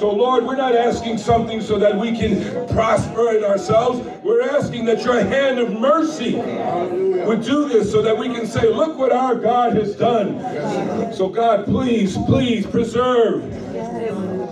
So, 0.00 0.10
Lord, 0.10 0.44
we're 0.44 0.56
not 0.56 0.74
asking 0.74 1.18
something 1.18 1.60
so 1.60 1.78
that 1.78 1.94
we 1.94 2.16
can 2.16 2.66
prosper 2.68 3.36
in 3.36 3.44
ourselves. 3.44 4.00
We're 4.24 4.48
asking 4.48 4.86
that 4.86 5.04
your 5.04 5.20
hand 5.22 5.58
of 5.58 5.78
mercy 5.78 6.36
would 6.36 7.44
do 7.44 7.68
this 7.68 7.92
so 7.92 8.00
that 8.00 8.16
we 8.16 8.28
can 8.28 8.46
say, 8.46 8.66
look 8.66 8.96
what 8.96 9.12
our 9.12 9.34
God 9.34 9.74
has 9.74 9.94
done. 9.94 11.12
So, 11.12 11.28
God, 11.28 11.66
please, 11.66 12.16
please 12.26 12.66
preserve 12.66 13.58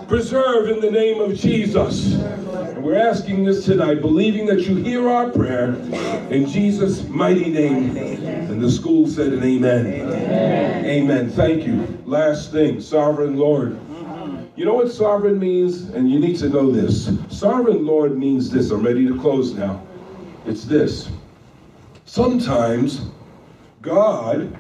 preserve 0.09 0.69
in 0.69 0.81
the 0.81 0.91
name 0.91 1.21
of 1.21 1.37
Jesus. 1.37 2.15
And 2.15 2.83
we're 2.83 2.99
asking 2.99 3.45
this 3.45 3.65
tonight, 3.65 4.01
believing 4.01 4.47
that 4.47 4.63
you 4.63 4.77
hear 4.77 5.09
our 5.09 5.31
prayer 5.31 5.75
in 6.31 6.47
Jesus' 6.47 7.05
mighty 7.09 7.51
name. 7.51 7.97
And 7.97 8.61
the 8.61 8.71
school 8.71 9.07
said 9.07 9.33
an 9.33 9.43
amen. 9.45 9.87
Amen. 9.87 10.85
amen. 10.85 11.31
Thank 11.31 11.67
you. 11.67 12.03
Last 12.05 12.51
thing, 12.51 12.81
sovereign 12.81 13.37
Lord. 13.37 13.79
You 14.57 14.65
know 14.65 14.75
what 14.75 14.91
sovereign 14.91 15.39
means? 15.39 15.91
And 15.91 16.11
you 16.11 16.19
need 16.19 16.39
to 16.41 16.49
know 16.49 16.71
this. 16.71 17.11
Sovereign 17.31 17.87
Lord 17.87 18.19
means 18.19 18.51
this. 18.51 18.71
I'm 18.71 18.85
ready 18.85 19.07
to 19.07 19.19
close 19.19 19.55
now. 19.55 19.83
It's 20.45 20.65
this. 20.65 21.09
Sometimes 22.05 23.07
God 23.81 24.59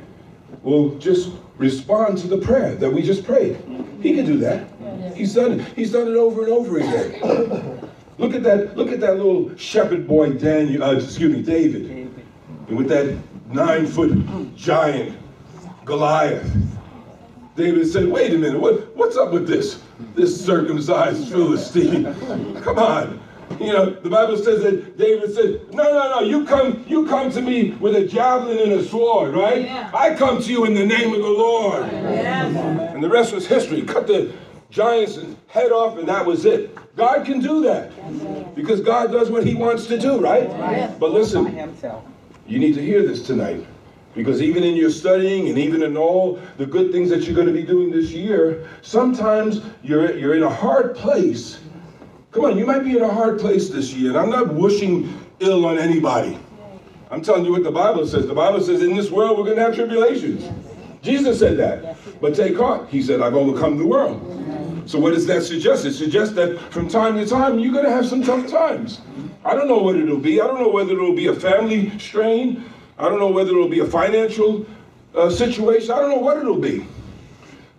will 0.62 0.96
just 0.98 1.32
respond 1.60 2.16
to 2.16 2.26
the 2.26 2.38
prayer 2.38 2.74
that 2.74 2.90
we 2.90 3.02
just 3.02 3.22
prayed. 3.22 3.58
He 4.00 4.14
can 4.14 4.24
do 4.24 4.38
that. 4.38 4.66
He's 5.14 5.34
done 5.34 5.60
it. 5.60 5.66
He's 5.76 5.92
done 5.92 6.08
it 6.08 6.16
over 6.16 6.42
and 6.42 6.50
over 6.50 6.78
again. 6.78 7.90
Look 8.16 8.34
at 8.34 8.42
that. 8.42 8.76
Look 8.76 8.90
at 8.90 9.00
that 9.00 9.16
little 9.16 9.54
shepherd 9.56 10.08
boy, 10.08 10.30
Daniel. 10.32 10.82
Uh, 10.82 10.94
excuse 10.94 11.36
me, 11.36 11.42
David, 11.42 11.90
and 12.68 12.76
with 12.76 12.88
that 12.88 13.16
nine-foot 13.52 14.56
giant, 14.56 15.18
Goliath. 15.84 16.50
David 17.56 17.86
said, 17.86 18.08
"Wait 18.08 18.32
a 18.32 18.38
minute. 18.38 18.60
What, 18.60 18.96
what's 18.96 19.16
up 19.16 19.32
with 19.32 19.46
this? 19.46 19.82
This 20.14 20.42
circumcised 20.44 21.30
Philistine? 21.30 22.14
Come 22.62 22.78
on." 22.78 23.20
You 23.58 23.72
know, 23.72 23.90
the 23.90 24.08
Bible 24.08 24.36
says 24.36 24.62
that 24.62 24.96
David 24.96 25.34
said, 25.34 25.74
"No, 25.74 25.82
no, 25.82 26.20
no. 26.20 26.20
You 26.20 26.44
come, 26.44 26.84
you 26.86 27.06
come 27.06 27.30
to 27.32 27.40
me 27.40 27.72
with 27.72 27.96
a 27.96 28.06
javelin 28.06 28.58
and 28.58 28.72
a 28.72 28.84
sword, 28.84 29.34
right? 29.34 29.62
Yeah. 29.62 29.90
I 29.92 30.14
come 30.14 30.40
to 30.42 30.50
you 30.50 30.64
in 30.64 30.74
the 30.74 30.86
name 30.86 31.12
of 31.12 31.20
the 31.20 31.28
Lord." 31.28 31.90
Yes. 31.90 32.56
And 32.94 33.02
the 33.02 33.08
rest 33.08 33.32
was 33.32 33.46
history. 33.46 33.82
Cut 33.82 34.06
the 34.06 34.32
giant's 34.70 35.18
head 35.48 35.72
off, 35.72 35.98
and 35.98 36.08
that 36.08 36.24
was 36.24 36.44
it. 36.44 36.76
God 36.96 37.26
can 37.26 37.40
do 37.40 37.62
that 37.62 37.92
because 38.54 38.80
God 38.80 39.12
does 39.12 39.30
what 39.30 39.44
He 39.44 39.54
wants 39.54 39.86
to 39.86 39.98
do, 39.98 40.18
right? 40.18 40.48
Yes. 40.48 40.94
But 40.98 41.10
listen, 41.12 41.44
you 42.46 42.58
need 42.58 42.74
to 42.74 42.82
hear 42.82 43.02
this 43.02 43.22
tonight 43.22 43.66
because 44.14 44.42
even 44.42 44.64
in 44.64 44.74
your 44.74 44.90
studying 44.90 45.48
and 45.48 45.58
even 45.58 45.82
in 45.82 45.96
all 45.96 46.40
the 46.56 46.66
good 46.66 46.92
things 46.92 47.10
that 47.10 47.24
you're 47.24 47.34
going 47.34 47.46
to 47.46 47.52
be 47.52 47.62
doing 47.62 47.90
this 47.90 48.10
year, 48.10 48.66
sometimes 48.82 49.60
you're 49.82 50.16
you're 50.16 50.34
in 50.34 50.42
a 50.42 50.50
hard 50.50 50.94
place. 50.96 51.59
Come 52.32 52.44
on, 52.44 52.56
you 52.56 52.64
might 52.64 52.84
be 52.84 52.96
in 52.96 53.02
a 53.02 53.12
hard 53.12 53.40
place 53.40 53.70
this 53.70 53.92
year, 53.92 54.10
and 54.10 54.18
I'm 54.18 54.30
not 54.30 54.54
wishing 54.54 55.18
ill 55.40 55.66
on 55.66 55.78
anybody. 55.78 56.38
I'm 57.10 57.22
telling 57.22 57.44
you 57.44 57.50
what 57.50 57.64
the 57.64 57.72
Bible 57.72 58.06
says. 58.06 58.28
The 58.28 58.34
Bible 58.34 58.60
says 58.60 58.82
in 58.82 58.94
this 58.94 59.10
world 59.10 59.36
we're 59.36 59.44
going 59.44 59.56
to 59.56 59.62
have 59.62 59.74
tribulations. 59.74 60.48
Jesus 61.02 61.40
said 61.40 61.56
that. 61.56 61.96
But 62.20 62.36
take 62.36 62.56
heart. 62.56 62.88
He 62.88 63.02
said, 63.02 63.20
I've 63.20 63.34
overcome 63.34 63.78
the 63.78 63.86
world. 63.86 64.84
So 64.86 65.00
what 65.00 65.12
does 65.14 65.26
that 65.26 65.42
suggest? 65.42 65.84
It 65.84 65.94
suggests 65.94 66.34
that 66.34 66.56
from 66.72 66.88
time 66.88 67.16
to 67.16 67.26
time 67.26 67.58
you're 67.58 67.72
going 67.72 67.84
to 67.84 67.90
have 67.90 68.06
some 68.06 68.22
tough 68.22 68.48
times. 68.48 69.00
I 69.44 69.56
don't 69.56 69.66
know 69.66 69.78
what 69.78 69.96
it'll 69.96 70.18
be. 70.18 70.40
I 70.40 70.46
don't 70.46 70.60
know 70.60 70.70
whether 70.70 70.92
it'll 70.92 71.16
be 71.16 71.26
a 71.26 71.34
family 71.34 71.98
strain. 71.98 72.64
I 72.96 73.08
don't 73.08 73.18
know 73.18 73.30
whether 73.30 73.50
it'll 73.50 73.68
be 73.68 73.80
a 73.80 73.86
financial 73.86 74.66
uh, 75.16 75.30
situation. 75.30 75.90
I 75.90 75.98
don't 75.98 76.10
know 76.10 76.18
what 76.18 76.36
it'll 76.36 76.58
be. 76.58 76.86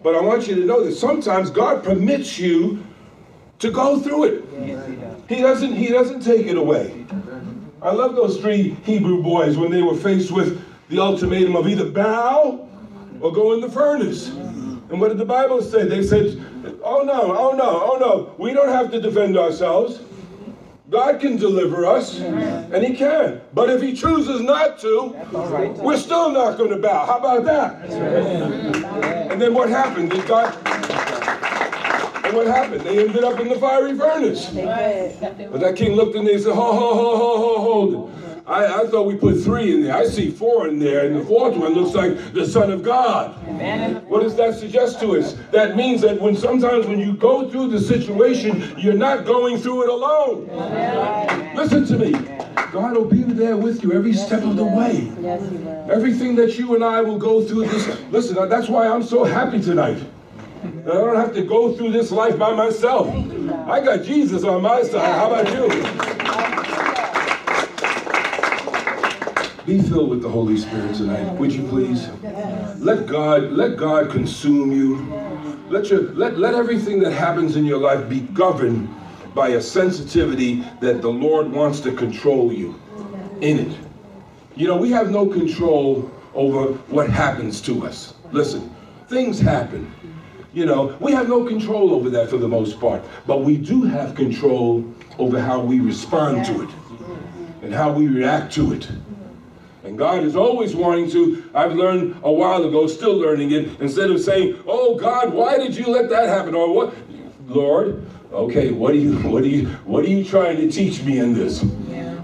But 0.04 0.16
I 0.16 0.22
want 0.22 0.48
you 0.48 0.56
to 0.56 0.66
know 0.66 0.84
that 0.84 0.94
sometimes 0.94 1.50
God 1.50 1.86
permits 1.86 2.38
you 2.38 2.84
to 3.62 3.72
go 3.72 4.00
through 4.00 4.24
it. 4.26 4.44
He 4.60 4.72
does. 4.74 4.90
He 5.30 5.36
doesn't 5.38 5.74
he 5.74 5.88
doesn't 5.88 6.22
take 6.22 6.48
it 6.48 6.58
away. 6.58 7.06
I 7.82 7.92
love 7.92 8.16
those 8.16 8.40
three 8.40 8.72
Hebrew 8.84 9.24
boys 9.24 9.58
when 9.58 9.72
they 9.72 9.82
were 9.82 9.96
faced 9.96 10.32
with 10.32 10.62
the 10.90 11.00
ultimatum 11.00 11.56
of 11.56 11.68
either 11.68 11.90
bow 11.90 12.68
or 13.22 13.32
go 13.32 13.54
in 13.54 13.62
the 13.62 13.70
furnace. 13.70 14.30
And 14.30 15.00
what 15.00 15.08
did 15.08 15.18
the 15.20 15.26
Bible 15.26 15.62
say? 15.62 15.88
They 15.88 16.04
said, 16.04 16.44
"Oh 16.84 17.04
no, 17.04 17.36
oh 17.38 17.56
no, 17.56 17.92
oh 17.92 17.98
no. 18.00 18.36
We 18.38 18.54
don't 18.54 18.70
have 18.70 18.92
to 18.92 19.00
defend 19.00 19.38
ourselves. 19.38 20.02
God 20.90 21.22
can 21.22 21.38
deliver 21.38 21.86
us, 21.86 22.20
and 22.20 22.84
He 22.84 22.94
can. 22.96 23.40
But 23.54 23.70
if 23.70 23.82
He 23.82 23.94
chooses 23.94 24.42
not 24.42 24.78
to, 24.80 25.16
we're 25.82 25.98
still 25.98 26.32
not 26.32 26.58
going 26.58 26.72
to 26.72 26.78
bow. 26.78 27.06
How 27.06 27.18
about 27.20 27.46
that? 27.46 27.90
And 29.32 29.42
then 29.42 29.54
what 29.54 29.70
happened? 29.70 30.12
Did 30.12 30.28
God? 30.28 30.81
And 32.32 32.38
what 32.38 32.48
happened? 32.48 32.80
They 32.82 32.98
ended 32.98 33.26
up 33.26 33.42
in 33.42 33.50
the 33.50 33.60
fiery 33.60 33.98
furnace. 33.98 34.50
But 34.52 35.60
that 35.60 35.76
king 35.76 35.96
looked 35.98 36.16
and 36.16 36.26
they 36.26 36.38
said, 36.38 36.54
ho, 36.54 36.72
ho, 36.72 36.96
ho, 36.96 37.18
ho, 37.18 37.38
ho, 37.38 37.62
hold 37.62 37.94
it. 37.94 38.44
I, 38.48 38.84
I 38.84 38.88
thought 38.88 39.06
we 39.06 39.16
put 39.16 39.42
three 39.42 39.76
in 39.76 39.84
there. 39.84 39.98
I 39.98 40.06
see 40.06 40.32
four 40.32 40.70
in 40.70 40.80
there, 40.80 41.06
and 41.06 41.20
the 41.20 41.26
fourth 41.26 41.58
one 41.58 41.74
looks 41.74 41.94
like 41.94 42.34
the 42.34 42.46
Son 42.46 42.72
of 42.72 42.84
God. 42.84 43.36
What 44.08 44.22
does 44.22 44.36
that 44.38 44.56
suggest 44.56 45.02
to 45.02 45.18
us? 45.18 45.36
That 45.52 45.76
means 45.76 46.00
that 46.02 46.22
when 46.22 46.38
sometimes 46.38 46.88
when 46.88 47.00
you 47.00 47.18
go 47.18 47.50
through 47.50 47.68
the 47.68 47.82
situation, 47.82 48.76
you're 48.78 48.94
not 48.94 49.26
going 49.26 49.58
through 49.58 49.84
it 49.84 49.90
alone. 49.90 50.48
Listen 51.54 51.86
to 51.86 51.98
me. 51.98 52.14
God 52.72 52.96
will 52.96 53.06
be 53.06 53.24
there 53.24 53.58
with 53.58 53.84
you 53.84 53.92
every 53.92 54.14
step 54.14 54.44
of 54.44 54.56
the 54.56 54.64
way. 54.64 55.12
Yes. 55.20 55.42
Everything 55.92 56.36
that 56.38 56.58
you 56.58 56.76
and 56.76 56.84
I 56.84 57.02
will 57.02 57.20
go 57.20 57.44
through 57.44 57.66
this. 57.68 58.02
Listen, 58.10 58.48
that's 58.48 58.70
why 58.70 58.88
I'm 58.88 59.04
so 59.04 59.26
happy 59.26 59.60
tonight. 59.60 60.02
I 60.62 60.94
don't 60.94 61.16
have 61.16 61.34
to 61.34 61.42
go 61.44 61.74
through 61.74 61.92
this 61.92 62.12
life 62.12 62.38
by 62.38 62.54
myself. 62.54 63.08
I 63.68 63.82
got 63.84 64.04
Jesus 64.04 64.44
on 64.44 64.62
my 64.62 64.84
side. 64.84 65.14
How 65.16 65.32
about 65.32 65.52
you? 65.52 65.68
Be 69.66 69.82
filled 69.82 70.10
with 70.10 70.22
the 70.22 70.30
Holy 70.30 70.58
Spirit 70.58 70.96
tonight, 70.96 71.34
would 71.34 71.52
you 71.52 71.68
please? 71.68 72.10
Let 72.78 73.08
God 73.08 73.52
let 73.52 73.78
God 73.78 74.12
consume 74.12 74.72
you. 74.72 74.98
Let 75.70 75.90
your 75.90 76.12
let, 76.14 76.38
let 76.38 76.54
everything 76.54 77.00
that 77.00 77.12
happens 77.12 77.56
in 77.56 77.66
your 77.66 77.80
life 77.80 78.08
be 78.10 78.22
governed 78.22 78.90
by 79.34 79.50
a 79.50 79.62
sensitivity 79.62 80.64
that 80.80 81.02
the 81.02 81.10
Lord 81.10 81.52
wants 81.52 81.80
to 81.82 81.92
control 81.92 82.52
you 82.52 82.80
in 83.40 83.60
it. 83.60 83.78
You 84.56 84.68
know, 84.68 84.78
we 84.78 84.92
have 84.92 85.10
no 85.10 85.26
control 85.26 86.12
over 86.34 86.74
what 86.90 87.10
happens 87.10 87.62
to 87.62 87.86
us. 87.86 88.14
Listen, 88.32 88.76
things 89.08 89.40
happen. 89.40 89.92
You 90.54 90.66
know, 90.66 90.98
we 91.00 91.14
have 91.14 91.30
no 91.30 91.46
control 91.46 91.94
over 91.94 92.10
that 92.10 92.30
for 92.30 92.38
the 92.38 92.48
most 92.48 92.80
part, 92.80 93.02
but 93.26 93.44
we 93.44 93.56
do 93.56 93.84
have 93.84 94.16
control 94.16 94.86
over 95.18 95.40
how 95.40 95.62
we 95.62 95.80
respond 95.80 96.46
to 96.46 96.64
it 96.64 96.70
and 97.62 97.74
how 97.74 97.92
we 97.92 98.08
react 98.08 98.54
to 98.56 98.74
it. 98.74 98.90
And 99.84 99.98
God 99.98 100.24
is 100.24 100.36
always 100.36 100.76
wanting 100.76 101.10
to, 101.12 101.50
I've 101.56 101.74
learned 101.74 102.18
a 102.24 102.32
while 102.32 102.64
ago, 102.66 102.86
still 102.88 103.16
learning 103.16 103.52
it, 103.52 103.80
instead 103.80 104.12
of 104.12 104.20
saying, 104.20 104.62
Oh 104.68 104.96
God, 104.96 105.34
why 105.34 105.58
did 105.58 105.76
you 105.76 105.88
let 105.88 106.10
that 106.10 106.28
happen? 106.28 106.54
Or 106.54 106.74
what 106.74 106.94
Lord, 107.48 108.06
okay, 108.32 108.72
what 108.72 108.92
are 108.92 108.98
you 108.98 109.18
what 109.30 109.44
are 109.44 109.48
you 109.48 109.68
what 109.86 110.04
are 110.04 110.10
you 110.10 110.24
trying 110.24 110.58
to 110.58 110.70
teach 110.70 111.02
me 111.04 111.20
in 111.20 111.34
this? 111.34 111.64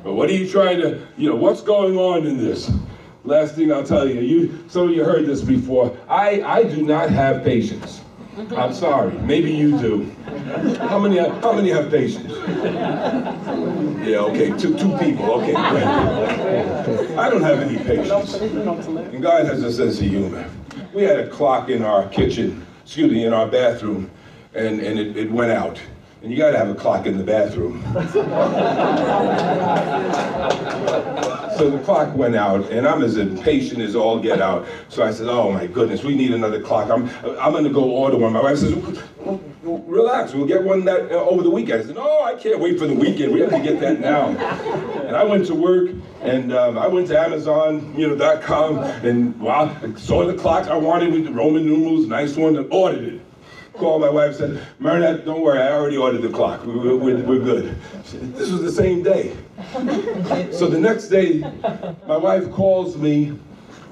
Or 0.03 0.13
what 0.13 0.29
are 0.29 0.33
you 0.33 0.49
trying 0.49 0.81
to, 0.81 1.05
you 1.17 1.29
know, 1.29 1.35
what's 1.35 1.61
going 1.61 1.97
on 1.97 2.27
in 2.27 2.37
this? 2.37 2.71
Last 3.23 3.55
thing 3.55 3.73
I'll 3.73 3.83
tell 3.83 4.07
you, 4.07 4.21
you 4.21 4.65
some 4.67 4.89
of 4.89 4.95
you 4.95 5.03
heard 5.03 5.25
this 5.25 5.41
before. 5.41 5.97
I, 6.07 6.41
I 6.41 6.63
do 6.63 6.81
not 6.83 7.09
have 7.09 7.43
patience. 7.43 8.01
I'm 8.37 8.73
sorry. 8.73 9.13
Maybe 9.19 9.51
you 9.51 9.79
do. 9.79 10.11
How 10.79 10.99
many 10.99 11.17
how 11.17 11.53
many 11.53 11.71
have 11.71 11.89
patience? 11.89 12.31
Yeah, 14.07 14.19
okay, 14.19 14.49
two 14.57 14.77
two 14.77 14.95
people. 14.99 15.25
Okay. 15.41 15.55
I 15.55 17.29
don't 17.29 17.41
have 17.41 17.59
any 17.61 17.77
patience. 17.79 18.35
And 18.35 19.21
God 19.23 19.45
has 19.45 19.63
a 19.63 19.73
sense 19.73 19.99
of 19.99 20.05
humor. 20.05 20.47
We 20.93 21.03
had 21.03 21.19
a 21.19 21.27
clock 21.27 21.69
in 21.69 21.81
our 21.83 22.07
kitchen, 22.09 22.65
excuse 22.83 23.11
me, 23.11 23.25
in 23.25 23.33
our 23.33 23.47
bathroom, 23.47 24.09
and, 24.53 24.79
and 24.81 24.99
it, 24.99 25.17
it 25.17 25.31
went 25.31 25.51
out. 25.51 25.81
And 26.21 26.31
you 26.31 26.37
gotta 26.37 26.57
have 26.57 26.69
a 26.69 26.75
clock 26.75 27.05
in 27.05 27.17
the 27.17 27.23
bathroom. 27.23 27.83
So 31.57 31.71
the 31.71 31.79
clock 31.79 32.15
went 32.15 32.35
out, 32.35 32.69
and 32.69 32.87
I'm 32.87 33.03
as 33.03 33.17
impatient 33.17 33.81
as 33.81 33.95
all 33.95 34.19
get 34.19 34.39
out. 34.39 34.67
So 34.89 35.03
I 35.03 35.11
said, 35.11 35.27
"Oh 35.27 35.51
my 35.51 35.65
goodness, 35.65 36.03
we 36.03 36.15
need 36.15 36.31
another 36.31 36.61
clock. 36.61 36.91
I'm, 36.91 37.09
I'm 37.39 37.51
gonna 37.51 37.69
go 37.69 37.83
order 37.83 38.15
one." 38.17 38.33
My 38.33 38.43
wife 38.43 38.59
says, 38.59 38.75
"Relax, 39.63 40.35
we'll 40.35 40.45
get 40.45 40.63
one 40.63 40.85
that 40.85 41.11
uh, 41.11 41.15
over 41.15 41.41
the 41.41 41.49
weekend." 41.49 41.81
I 41.81 41.85
said, 41.85 41.95
"No, 41.95 42.21
I 42.21 42.35
can't 42.35 42.59
wait 42.59 42.77
for 42.77 42.85
the 42.85 42.93
weekend. 42.93 43.33
We 43.33 43.39
have 43.39 43.49
to 43.49 43.59
get 43.59 43.79
that 43.79 43.99
now." 43.99 44.27
And 45.07 45.15
I 45.15 45.23
went 45.23 45.47
to 45.47 45.55
work, 45.55 45.89
and 46.21 46.53
um, 46.53 46.77
I 46.77 46.87
went 46.87 47.07
to 47.07 47.19
Amazon, 47.19 47.95
you 47.97 48.15
know, 48.15 48.39
.com, 48.41 48.77
and 48.77 49.39
wow, 49.39 49.75
I 49.81 49.99
saw 49.99 50.27
the 50.27 50.35
clock 50.35 50.67
I 50.67 50.77
wanted 50.77 51.11
with 51.11 51.25
the 51.25 51.31
Roman 51.31 51.65
numerals, 51.65 52.05
nice 52.05 52.35
one, 52.35 52.55
and 52.55 52.71
ordered 52.71 53.15
it 53.15 53.26
called 53.77 54.01
my 54.01 54.09
wife 54.09 54.39
and 54.39 54.57
said, 54.57 54.67
Marinette, 54.79 55.25
don't 55.25 55.41
worry, 55.41 55.59
I 55.59 55.71
already 55.71 55.97
ordered 55.97 56.21
the 56.21 56.29
clock. 56.29 56.65
We're, 56.65 56.95
we're, 56.95 57.17
we're 57.23 57.39
good. 57.39 57.75
This 58.35 58.51
was 58.51 58.61
the 58.61 58.71
same 58.71 59.03
day. 59.03 59.35
So 60.51 60.67
the 60.67 60.79
next 60.79 61.09
day, 61.09 61.39
my 62.07 62.17
wife 62.17 62.51
calls 62.51 62.97
me 62.97 63.37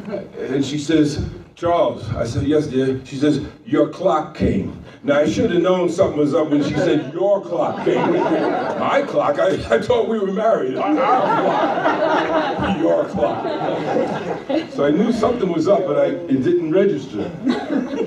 and 0.08 0.65
she 0.65 0.78
says, 0.78 1.28
Charles, 1.56 2.08
I 2.10 2.26
said, 2.26 2.43
yes, 2.43 2.67
dear. 2.67 3.04
She 3.06 3.15
says, 3.15 3.45
your 3.65 3.89
clock 3.89 4.36
came. 4.36 4.84
Now, 5.06 5.20
I 5.20 5.30
should 5.30 5.52
have 5.52 5.62
known 5.62 5.88
something 5.88 6.18
was 6.18 6.34
up 6.34 6.50
when 6.50 6.63
she 6.63 6.74
said, 6.74 7.13
your 7.13 7.39
clock 7.39 7.86
came. 7.86 8.12
My 8.12 9.04
clock? 9.08 9.38
I, 9.38 9.50
I 9.76 9.80
thought 9.80 10.10
we 10.10 10.18
were 10.18 10.34
married. 10.34 10.78
Our 10.78 10.96
clock. 10.96 12.80
Your 12.80 13.06
clock. 13.06 14.72
So 14.72 14.84
I 14.84 14.89
knew 14.89 15.12
something 15.13 15.54
was 15.54 15.68
up, 15.68 15.86
but 15.86 16.00
I, 16.00 16.06
it 16.06 16.44
didn't 16.44 16.72
register. 16.72 17.30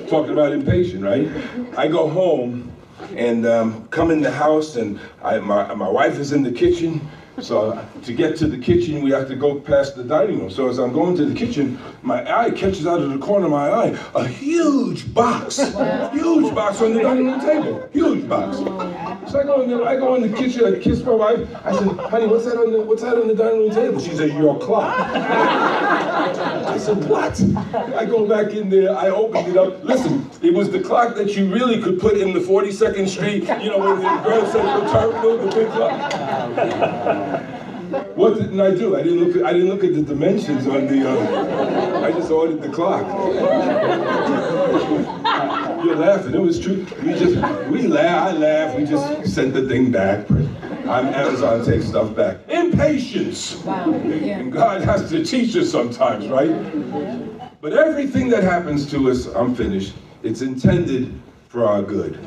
Talking 0.09 0.33
about 0.33 0.51
impatient, 0.51 1.05
right? 1.05 1.31
I 1.79 1.87
go 1.87 2.09
home 2.09 2.73
and 3.15 3.47
um, 3.47 3.87
come 3.89 4.11
in 4.11 4.21
the 4.21 4.33
house, 4.33 4.75
and 4.75 4.99
I, 5.23 5.39
my, 5.39 5.73
my 5.75 5.89
wife 5.89 6.19
is 6.19 6.33
in 6.33 6.43
the 6.43 6.51
kitchen. 6.51 7.01
So 7.41 7.87
to 8.03 8.13
get 8.13 8.37
to 8.39 8.47
the 8.49 8.59
kitchen, 8.59 9.03
we 9.03 9.11
have 9.13 9.29
to 9.29 9.37
go 9.37 9.61
past 9.61 9.95
the 9.97 10.05
dining 10.05 10.41
room. 10.41 10.51
So 10.51 10.69
as 10.69 10.79
I'm 10.79 10.93
going 10.93 11.17
to 11.17 11.25
the 11.25 11.35
kitchen, 11.35 11.79
my 12.03 12.25
eye 12.31 12.51
catches 12.51 12.87
out 12.87 13.01
of 13.01 13.11
the 13.11 13.19
corner 13.19 13.47
of 13.47 13.53
my 13.53 13.71
eye 13.71 13.99
a 14.15 14.27
huge 14.27 15.13
box, 15.15 15.59
huge 15.59 16.55
box 16.55 16.83
on 16.83 16.95
the 16.95 17.03
dining 17.03 17.27
room 17.27 17.41
table, 17.41 17.89
huge 17.93 18.29
box. 18.29 18.59
So 19.31 19.41
I 19.41 19.45
go 19.45 19.63
in 19.63 19.71
the, 19.71 19.85
I 19.85 19.97
go 19.97 20.15
in 20.17 20.23
the 20.31 20.37
kitchen, 20.37 20.65
I 20.65 20.79
kiss 20.79 21.03
my 21.03 21.13
wife. 21.13 21.49
I 21.65 21.73
said, 21.77 21.89
"Honey, 22.11 22.27
what's 22.27 22.45
that 22.45 22.57
on 22.57 22.73
the 22.73 22.81
what's 22.81 23.03
that 23.03 23.17
on 23.17 23.29
the 23.29 23.35
dining 23.35 23.61
room 23.61 23.71
table?" 23.71 24.01
She 24.01 24.17
said, 24.17 24.33
"Your 24.33 24.59
clock." 24.59 24.99
I 24.99 26.79
said, 26.79 27.05
"What?" 27.09 27.41
I 27.95 28.05
go 28.05 28.27
back 28.27 28.55
in 28.55 28.69
there. 28.71 28.97
I 28.97 29.09
opened 29.11 29.49
it 29.49 29.57
up. 29.57 29.85
Listen, 29.85 30.29
it 30.43 30.55
was 30.55 30.71
the 30.71 30.81
clock 30.81 31.15
that 31.17 31.37
you 31.37 31.53
really 31.53 31.81
could 31.83 32.01
put 32.01 32.17
in 32.17 32.33
the 32.33 32.41
42nd 32.41 33.09
Street, 33.09 33.45
you 33.63 33.71
know, 33.71 33.79
with 33.79 34.03
the 34.03 34.21
Grand 34.25 34.49
Central 34.49 34.91
Terminal, 34.91 35.39
the 35.39 35.55
big 35.55 35.69
clock. 35.71 37.28
What 38.15 38.35
didn't 38.35 38.61
I 38.61 38.73
do? 38.73 38.97
I 38.97 39.03
didn't 39.03 39.25
look. 39.25 39.37
At, 39.37 39.47
I 39.47 39.53
didn't 39.53 39.69
look 39.69 39.83
at 39.83 39.95
the 39.95 40.03
dimensions 40.03 40.67
on 40.67 40.87
the. 40.87 41.09
Uh, 41.09 42.01
I 42.05 42.13
just 42.13 42.31
ordered 42.31 42.61
the 42.61 42.69
clock. 42.69 43.07
You're 45.85 45.97
laughing. 45.97 46.35
It 46.35 46.41
was 46.41 46.61
true. 46.61 46.87
We 47.03 47.13
just 47.15 47.37
we 47.69 47.87
laugh. 47.87 48.29
I 48.29 48.33
laugh. 48.33 48.77
We 48.77 48.85
just 48.85 49.35
sent 49.35 49.55
the 49.55 49.67
thing 49.69 49.91
back. 49.91 50.31
I'm 50.31 51.07
Amazon 51.15 51.65
takes 51.65 51.87
stuff 51.87 52.15
back. 52.15 52.39
Impatience. 52.49 53.57
Wow. 53.57 53.91
Yeah. 54.05 54.39
And 54.39 54.53
God 54.53 54.83
has 54.83 55.09
to 55.11 55.25
teach 55.25 55.57
us 55.57 55.71
sometimes, 55.71 56.29
right? 56.29 56.51
But 57.61 57.73
everything 57.73 58.29
that 58.31 58.43
happens 58.43 58.91
to 58.91 59.11
us, 59.11 59.27
I'm 59.27 59.55
finished. 59.55 59.95
It's 60.23 60.43
intended 60.43 61.19
for 61.49 61.67
our 61.67 61.83
good. 61.83 62.19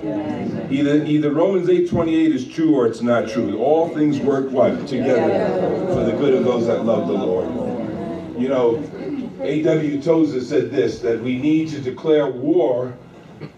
Either 0.72 1.06
either 1.06 1.32
Romans 1.32 1.70
8:28 1.70 2.34
is 2.34 2.48
true 2.48 2.76
or 2.76 2.88
it's 2.88 3.02
not 3.02 3.30
true. 3.30 3.60
All 3.60 3.90
things 3.90 4.20
work 4.20 4.50
what? 4.50 4.88
Together 4.88 5.88
for 5.94 6.04
the 6.04 6.14
good 6.14 6.34
of 6.34 6.44
those 6.44 6.66
that 6.68 6.86
love 6.86 7.08
the 7.08 7.14
Lord. 7.14 7.48
You 8.40 8.50
know, 8.50 8.84
A.W. 9.42 10.02
Tozer 10.02 10.42
said 10.42 10.72
this 10.72 11.00
that 11.00 11.22
we 11.22 11.38
need 11.38 11.70
to 11.70 11.80
declare 11.80 12.28
war 12.28 12.94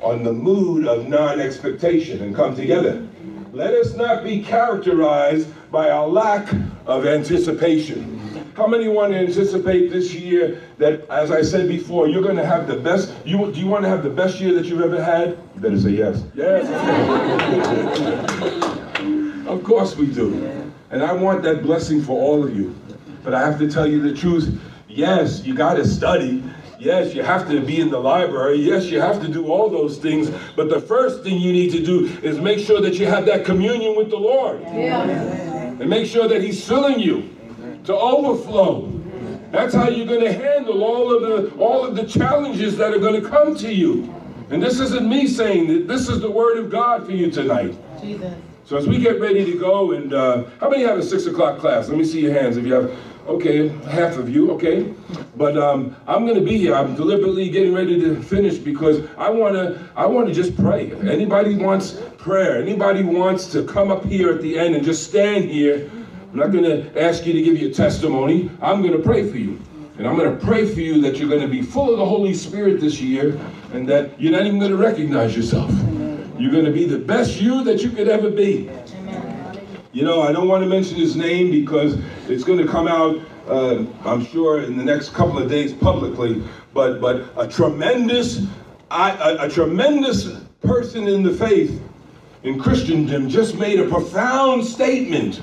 on 0.01 0.23
the 0.23 0.33
mood 0.33 0.85
of 0.85 1.07
non-expectation 1.07 2.21
and 2.21 2.35
come 2.35 2.55
together. 2.55 3.05
Let 3.53 3.73
us 3.73 3.95
not 3.95 4.23
be 4.23 4.41
characterized 4.41 5.47
by 5.71 5.89
our 5.89 6.07
lack 6.07 6.51
of 6.85 7.05
anticipation. 7.05 8.19
How 8.55 8.67
many 8.67 8.87
want 8.87 9.13
to 9.13 9.17
anticipate 9.17 9.91
this 9.91 10.13
year 10.13 10.61
that, 10.77 11.09
as 11.09 11.31
I 11.31 11.41
said 11.41 11.67
before, 11.67 12.07
you're 12.07 12.21
going 12.21 12.35
to 12.35 12.45
have 12.45 12.67
the 12.67 12.75
best? 12.75 13.11
You 13.25 13.51
do 13.51 13.59
you 13.59 13.65
want 13.65 13.83
to 13.83 13.89
have 13.89 14.03
the 14.03 14.11
best 14.11 14.39
year 14.39 14.53
that 14.53 14.65
you've 14.65 14.81
ever 14.81 15.03
had? 15.03 15.39
You 15.55 15.61
better 15.61 15.79
say 15.79 15.89
yes. 15.89 16.23
Yes. 16.35 16.67
of 19.47 19.63
course 19.63 19.95
we 19.95 20.05
do, 20.05 20.71
and 20.91 21.01
I 21.01 21.13
want 21.13 21.41
that 21.43 21.63
blessing 21.63 22.03
for 22.03 22.11
all 22.11 22.43
of 22.43 22.55
you. 22.55 22.75
But 23.23 23.33
I 23.33 23.39
have 23.39 23.57
to 23.57 23.71
tell 23.71 23.87
you 23.87 24.01
the 24.01 24.15
truth. 24.15 24.61
Yes, 24.87 25.43
you 25.43 25.55
got 25.55 25.75
to 25.75 25.87
study. 25.87 26.43
Yes, 26.77 27.15
you 27.15 27.23
have 27.23 27.49
to 27.49 27.59
be 27.59 27.79
in 27.79 27.89
the 27.89 27.99
library. 27.99 28.57
Yes, 28.57 28.85
you 28.85 28.99
have 28.99 29.19
to 29.21 29.27
do 29.27 29.47
all 29.47 29.69
those 29.69 29.97
things. 29.97 30.29
But 30.55 30.69
the 30.69 30.81
first 30.81 31.23
thing 31.23 31.39
you 31.39 31.53
need 31.53 31.71
to 31.71 31.83
do 31.83 32.05
is 32.21 32.39
make 32.39 32.59
sure 32.59 32.81
that 32.81 32.95
you 32.95 33.07
have 33.07 33.25
that 33.25 33.45
communion 33.45 33.95
with 33.95 34.11
the 34.11 34.17
Lord. 34.17 34.61
And 34.61 35.89
make 35.89 36.05
sure 36.05 36.27
that 36.27 36.43
He's 36.43 36.67
filling 36.67 36.99
you 36.99 37.32
to 37.85 37.95
overflow. 37.95 38.91
That's 39.51 39.73
how 39.73 39.87
you're 39.87 40.07
going 40.07 40.23
to 40.23 40.33
handle 40.33 40.83
all 40.83 41.15
of 41.15 41.21
the 41.21 41.55
all 41.57 41.85
of 41.85 41.95
the 41.95 42.05
challenges 42.05 42.75
that 42.77 42.91
are 42.93 42.99
going 42.99 43.21
to 43.21 43.29
come 43.29 43.55
to 43.57 43.73
you. 43.73 44.13
And 44.49 44.61
this 44.61 44.79
isn't 44.79 45.07
me 45.07 45.27
saying 45.27 45.67
that. 45.67 45.87
This 45.87 46.09
is 46.09 46.19
the 46.21 46.31
word 46.31 46.57
of 46.57 46.69
God 46.69 47.05
for 47.05 47.11
you 47.11 47.29
tonight. 47.29 47.75
Jesus. 48.01 48.33
So 48.65 48.77
as 48.77 48.87
we 48.87 48.97
get 48.97 49.19
ready 49.19 49.45
to 49.45 49.59
go, 49.59 49.91
and 49.91 50.13
uh, 50.13 50.45
how 50.59 50.69
many 50.69 50.83
have 50.83 50.97
a 50.97 51.03
six 51.03 51.25
o'clock 51.25 51.59
class? 51.59 51.89
Let 51.89 51.97
me 51.97 52.03
see 52.03 52.21
your 52.21 52.33
hands. 52.33 52.57
If 52.57 52.65
you 52.65 52.73
have, 52.73 52.97
okay, 53.27 53.67
half 53.89 54.17
of 54.17 54.29
you, 54.29 54.51
okay. 54.51 54.93
But 55.35 55.57
um, 55.57 55.95
I'm 56.07 56.25
going 56.25 56.39
to 56.39 56.45
be 56.45 56.57
here. 56.57 56.73
I'm 56.73 56.95
deliberately 56.95 57.49
getting 57.49 57.73
ready 57.73 57.99
to 57.99 58.21
finish 58.23 58.57
because 58.57 59.05
I 59.17 59.29
want 59.29 59.55
to. 59.55 59.79
I 59.95 60.05
want 60.05 60.27
to 60.29 60.33
just 60.33 60.55
pray. 60.57 60.87
If 60.87 61.03
anybody 61.03 61.55
wants 61.55 61.99
prayer, 62.17 62.61
anybody 62.61 63.03
wants 63.03 63.51
to 63.51 63.63
come 63.65 63.91
up 63.91 64.05
here 64.05 64.31
at 64.31 64.41
the 64.41 64.57
end 64.57 64.75
and 64.75 64.83
just 64.83 65.03
stand 65.09 65.45
here. 65.45 65.91
I'm 66.33 66.39
not 66.39 66.51
going 66.51 66.63
to 66.63 66.99
ask 66.99 67.27
you 67.27 67.33
to 67.33 67.43
give 67.43 67.59
your 67.59 67.71
testimony. 67.71 68.49
I'm 68.59 68.81
going 68.81 68.97
to 68.97 69.03
pray 69.03 69.29
for 69.29 69.37
you. 69.37 69.61
And 69.99 70.07
I'm 70.07 70.17
going 70.17 70.35
to 70.35 70.43
pray 70.43 70.65
for 70.65 70.79
you 70.79 70.99
that 71.01 71.17
you're 71.17 71.29
going 71.29 71.43
to 71.43 71.47
be 71.47 71.61
full 71.61 71.91
of 71.91 71.99
the 71.99 72.05
Holy 72.05 72.33
Spirit 72.33 72.81
this 72.81 72.99
year 72.99 73.39
and 73.71 73.87
that 73.87 74.19
you're 74.19 74.31
not 74.31 74.47
even 74.47 74.57
going 74.57 74.71
to 74.71 74.77
recognize 74.77 75.37
yourself. 75.37 75.69
You're 76.39 76.51
going 76.51 76.65
to 76.65 76.71
be 76.71 76.85
the 76.85 76.97
best 76.97 77.39
you 77.39 77.63
that 77.65 77.83
you 77.83 77.91
could 77.91 78.07
ever 78.07 78.31
be. 78.31 78.71
You 79.91 80.05
know, 80.05 80.23
I 80.23 80.31
don't 80.31 80.47
want 80.47 80.63
to 80.63 80.67
mention 80.67 80.95
his 80.95 81.15
name 81.15 81.51
because 81.51 81.99
it's 82.27 82.43
going 82.43 82.57
to 82.57 82.67
come 82.67 82.87
out, 82.87 83.19
uh, 83.47 83.85
I'm 84.03 84.25
sure, 84.25 84.63
in 84.63 84.75
the 84.75 84.83
next 84.83 85.13
couple 85.13 85.37
of 85.37 85.47
days 85.47 85.71
publicly. 85.71 86.41
But 86.73 86.99
but 86.99 87.31
a 87.37 87.47
tremendous, 87.47 88.47
I, 88.89 89.11
a, 89.11 89.45
a 89.45 89.49
tremendous 89.49 90.31
person 90.61 91.07
in 91.07 91.21
the 91.21 91.33
faith 91.33 91.79
in 92.41 92.59
Christendom 92.59 93.29
just 93.29 93.55
made 93.55 93.79
a 93.79 93.87
profound 93.87 94.65
statement 94.65 95.39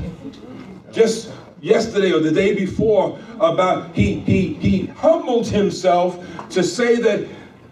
just 0.92 1.33
yesterday 1.61 2.12
or 2.12 2.20
the 2.20 2.31
day 2.31 2.55
before 2.55 3.18
about 3.40 3.94
he 3.94 4.20
he 4.20 4.55
he 4.55 4.87
humbled 4.87 5.46
himself 5.46 6.18
to 6.50 6.62
say 6.62 6.96
that 6.96 7.26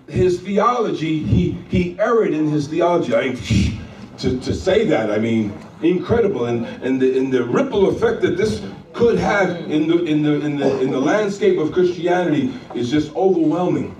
his 0.08 0.40
theology 0.40 1.22
he 1.22 1.52
he 1.68 1.98
erred 1.98 2.32
in 2.32 2.48
his 2.48 2.68
theology 2.68 3.14
I 3.14 3.30
mean, 3.30 3.80
to, 4.18 4.38
to 4.40 4.54
say 4.54 4.84
that 4.86 5.10
I 5.10 5.18
mean 5.18 5.52
incredible, 5.82 6.46
and 6.46 6.66
and 6.82 7.00
the 7.00 7.18
and 7.18 7.32
the 7.32 7.44
ripple 7.44 7.88
effect 7.88 8.22
that 8.22 8.36
this 8.36 8.62
could 8.92 9.18
have 9.18 9.50
in 9.70 9.88
the 9.88 10.04
in 10.04 10.22
the 10.22 10.40
in 10.40 10.56
the 10.56 10.80
in 10.80 10.90
the 10.90 11.00
landscape 11.00 11.58
of 11.58 11.72
Christianity 11.72 12.52
is 12.74 12.90
just 12.90 13.14
overwhelming. 13.14 13.94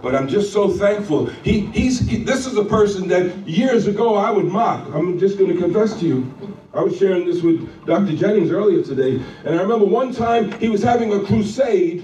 But 0.00 0.16
I'm 0.16 0.26
just 0.26 0.52
so 0.52 0.68
thankful. 0.68 1.26
He, 1.44 1.66
he's, 1.66 2.00
he, 2.00 2.24
this 2.24 2.44
is 2.44 2.56
a 2.56 2.64
person 2.64 3.06
that 3.06 3.46
years 3.46 3.86
ago 3.86 4.16
I 4.16 4.32
would 4.32 4.46
mock. 4.46 4.92
I'm 4.92 5.16
just 5.16 5.38
going 5.38 5.54
to 5.54 5.56
confess 5.56 5.98
to 6.00 6.06
you. 6.06 6.56
I 6.74 6.82
was 6.82 6.96
sharing 6.96 7.26
this 7.26 7.42
with 7.42 7.68
Dr. 7.84 8.16
Jennings 8.16 8.50
earlier 8.50 8.82
today, 8.82 9.22
and 9.44 9.54
I 9.54 9.60
remember 9.60 9.84
one 9.84 10.12
time 10.12 10.52
he 10.52 10.70
was 10.70 10.82
having 10.82 11.12
a 11.12 11.22
crusade. 11.22 12.02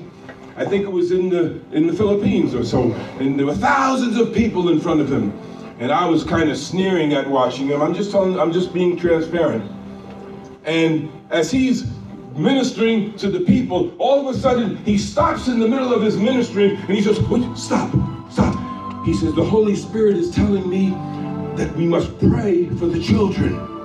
I 0.57 0.66
think 0.66 0.85
it 0.85 0.92
was 0.92 1.11
in 1.11 1.31
the 1.31 1.59
in 1.72 1.87
the 1.87 1.92
Philippines 1.94 2.54
or 2.54 2.64
so, 2.64 2.92
and 3.18 3.38
there 3.38 3.46
were 3.46 3.54
thousands 3.54 4.18
of 4.18 4.35
people 4.35 4.68
in 4.68 4.78
front 4.78 5.00
of 5.00 5.11
him, 5.11 5.33
and 5.78 5.90
I 5.90 6.07
was 6.07 6.22
kind 6.22 6.50
of 6.50 6.59
sneering 6.59 7.14
at 7.14 7.31
watching 7.31 7.68
him. 7.68 7.81
I'm 7.81 7.94
just 7.94 8.11
telling, 8.11 8.38
I'm 8.38 8.52
just 8.52 8.74
being 8.74 8.96
transparent. 8.98 9.70
And 10.64 11.11
as 11.31 11.50
he's 11.50 11.87
ministering 12.37 13.16
to 13.16 13.31
the 13.31 13.40
people, 13.40 13.94
all 13.98 14.28
of 14.28 14.35
a 14.35 14.38
sudden 14.38 14.76
he 14.85 14.98
stops 14.98 15.48
in 15.48 15.61
the 15.61 15.68
middle 15.68 15.94
of 15.94 16.02
his 16.02 16.18
ministry 16.18 16.74
and 16.74 16.90
he 16.90 17.00
says, 17.00 17.16
stop, 17.57 17.90
stop. 18.31 19.04
He 19.07 19.14
says, 19.14 19.35
The 19.35 19.44
Holy 19.44 19.74
Spirit 19.74 20.16
is 20.16 20.31
telling 20.31 20.68
me 20.68 20.90
that 21.57 21.74
we 21.74 21.87
must 21.87 22.18
pray 22.18 22.66
for 22.68 22.87
the 22.87 23.02
children. 23.02 23.78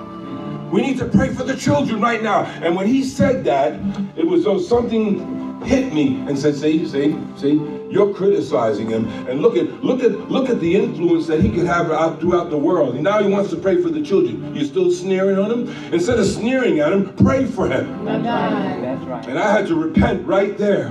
We 0.73 0.81
need 0.81 0.97
to 0.97 1.05
pray 1.05 1.31
for 1.31 1.43
the 1.43 1.55
children 1.55 2.01
right 2.01 2.23
now. 2.23 2.45
And 2.63 2.75
when 2.75 2.87
he 2.87 3.03
said 3.03 3.43
that, 3.43 3.73
it 4.17 4.25
was 4.25 4.43
though 4.43 4.59
something 4.59 5.61
hit 5.61 5.93
me 5.93 6.25
and 6.27 6.37
said, 6.37 6.55
see, 6.55 6.87
see, 6.87 7.15
see, 7.37 7.53
you're 7.91 8.11
criticizing 8.11 8.89
him. 8.89 9.07
And 9.29 9.39
look 9.39 9.55
at 9.55 9.83
look 9.83 10.01
at 10.01 10.31
look 10.31 10.49
at 10.49 10.59
the 10.59 10.75
influence 10.75 11.27
that 11.27 11.41
he 11.41 11.51
could 11.51 11.67
have 11.67 11.91
out 11.91 12.19
throughout 12.19 12.49
the 12.49 12.57
world. 12.57 12.95
And 12.95 13.03
now 13.03 13.21
he 13.21 13.29
wants 13.29 13.51
to 13.51 13.55
pray 13.55 13.83
for 13.83 13.89
the 13.89 14.01
children. 14.01 14.55
You're 14.55 14.65
still 14.65 14.89
sneering 14.91 15.37
on 15.37 15.51
him? 15.51 15.93
Instead 15.93 16.17
of 16.17 16.25
sneering 16.25 16.79
at 16.79 16.91
him, 16.91 17.15
pray 17.17 17.45
for 17.45 17.69
him. 17.69 18.03
That's 18.03 19.05
right. 19.05 19.27
And 19.27 19.37
I 19.37 19.51
had 19.51 19.67
to 19.67 19.75
repent 19.75 20.25
right 20.25 20.57
there. 20.57 20.87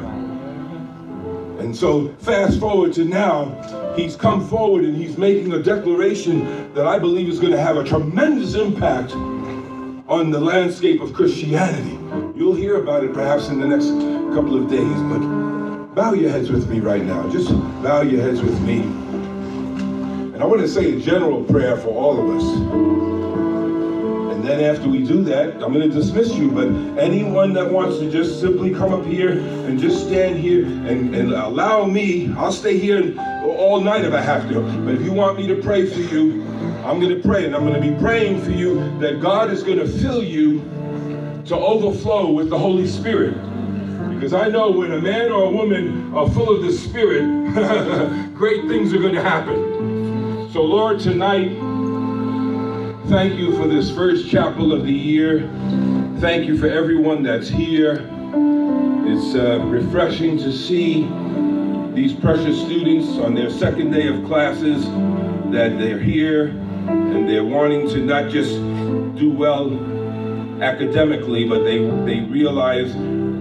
And 1.58 1.76
so 1.76 2.14
fast 2.20 2.60
forward 2.60 2.92
to 2.92 3.04
now, 3.04 3.94
he's 3.96 4.14
come 4.14 4.46
forward 4.46 4.84
and 4.84 4.96
he's 4.96 5.18
making 5.18 5.52
a 5.52 5.60
declaration 5.60 6.72
that 6.74 6.86
I 6.86 7.00
believe 7.00 7.28
is 7.28 7.40
going 7.40 7.52
to 7.52 7.60
have 7.60 7.76
a 7.76 7.84
tremendous 7.84 8.54
impact 8.54 9.12
on 10.08 10.30
the 10.30 10.40
landscape 10.40 11.00
of 11.00 11.12
Christianity. 11.12 11.98
You'll 12.36 12.54
hear 12.54 12.76
about 12.76 13.04
it 13.04 13.12
perhaps 13.12 13.48
in 13.48 13.60
the 13.60 13.66
next 13.66 13.88
couple 14.34 14.56
of 14.56 14.68
days, 14.68 15.00
but 15.02 15.94
bow 15.94 16.12
your 16.12 16.30
heads 16.30 16.50
with 16.50 16.68
me 16.68 16.80
right 16.80 17.04
now. 17.04 17.28
Just 17.30 17.50
bow 17.82 18.02
your 18.02 18.20
heads 18.20 18.40
with 18.42 18.60
me. 18.62 18.80
And 18.82 20.42
I 20.42 20.44
want 20.44 20.60
to 20.60 20.68
say 20.68 20.96
a 20.96 21.00
general 21.00 21.44
prayer 21.44 21.76
for 21.76 21.88
all 21.88 22.18
of 22.18 22.36
us. 22.36 22.44
And 24.32 24.42
then 24.44 24.60
after 24.60 24.88
we 24.88 25.06
do 25.06 25.22
that, 25.24 25.54
I'm 25.62 25.72
going 25.72 25.88
to 25.88 25.94
dismiss 25.94 26.34
you. 26.34 26.50
But 26.50 26.66
anyone 27.00 27.52
that 27.52 27.70
wants 27.70 27.98
to 27.98 28.10
just 28.10 28.40
simply 28.40 28.74
come 28.74 28.92
up 28.92 29.04
here 29.04 29.38
and 29.38 29.78
just 29.78 30.04
stand 30.06 30.38
here 30.38 30.64
and, 30.64 31.14
and 31.14 31.32
allow 31.32 31.84
me, 31.84 32.32
I'll 32.34 32.50
stay 32.50 32.76
here 32.76 33.14
all 33.44 33.80
night 33.80 34.04
if 34.04 34.12
I 34.12 34.20
have 34.20 34.48
to. 34.48 34.60
But 34.84 34.94
if 34.94 35.02
you 35.02 35.12
want 35.12 35.38
me 35.38 35.46
to 35.46 35.62
pray 35.62 35.86
for 35.86 36.00
you, 36.00 36.42
I'm 36.84 36.98
going 36.98 37.14
to 37.14 37.22
pray. 37.22 37.46
And 37.46 37.54
I'm 37.54 37.64
going 37.64 37.80
to 37.80 37.92
be 37.92 37.96
praying 38.00 38.42
for 38.42 38.50
you 38.50 38.98
that 38.98 39.20
God 39.20 39.52
is 39.52 39.62
going 39.62 39.78
to 39.78 39.86
fill 39.86 40.22
you 40.22 40.60
to 41.46 41.56
overflow 41.56 42.32
with 42.32 42.50
the 42.50 42.58
Holy 42.58 42.88
Spirit. 42.88 43.34
Because 44.14 44.32
I 44.32 44.48
know 44.48 44.70
when 44.70 44.90
a 44.92 45.00
man 45.00 45.30
or 45.30 45.44
a 45.44 45.50
woman 45.50 46.12
are 46.12 46.28
full 46.30 46.54
of 46.54 46.62
the 46.62 46.72
Spirit, 46.72 48.34
great 48.34 48.66
things 48.66 48.92
are 48.92 48.98
going 48.98 49.14
to 49.14 49.22
happen. 49.22 50.50
So, 50.52 50.62
Lord, 50.62 50.98
tonight, 50.98 51.50
thank 53.08 53.38
you 53.38 53.56
for 53.56 53.68
this 53.68 53.90
first 53.92 54.28
chapel 54.28 54.72
of 54.72 54.84
the 54.84 54.92
year. 54.92 55.48
Thank 56.18 56.46
you 56.46 56.58
for 56.58 56.66
everyone 56.66 57.22
that's 57.22 57.48
here. 57.48 58.08
It's 59.06 59.36
uh, 59.36 59.60
refreshing 59.66 60.36
to 60.38 60.52
see 60.52 61.02
these 61.94 62.12
precious 62.12 62.60
students 62.60 63.06
on 63.18 63.34
their 63.34 63.50
second 63.50 63.92
day 63.92 64.08
of 64.08 64.24
classes 64.24 64.84
that 65.52 65.78
they're 65.78 66.00
here 66.00 66.58
and 67.14 67.28
they're 67.28 67.44
wanting 67.44 67.88
to 67.90 67.98
not 67.98 68.30
just 68.30 68.54
do 69.16 69.30
well 69.30 69.72
academically, 70.62 71.46
but 71.48 71.64
they, 71.64 71.78
they 71.78 72.20
realize 72.20 72.94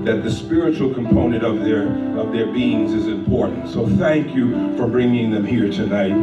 that 0.05 0.21
the 0.23 0.31
spiritual 0.31 0.93
component 0.93 1.43
of 1.43 1.63
their 1.63 1.87
of 2.17 2.31
their 2.31 2.47
beings 2.47 2.93
is 2.93 3.07
important. 3.07 3.69
So 3.69 3.87
thank 3.87 4.35
you 4.35 4.75
for 4.75 4.87
bringing 4.87 5.31
them 5.31 5.45
here 5.45 5.71
tonight. 5.71 6.13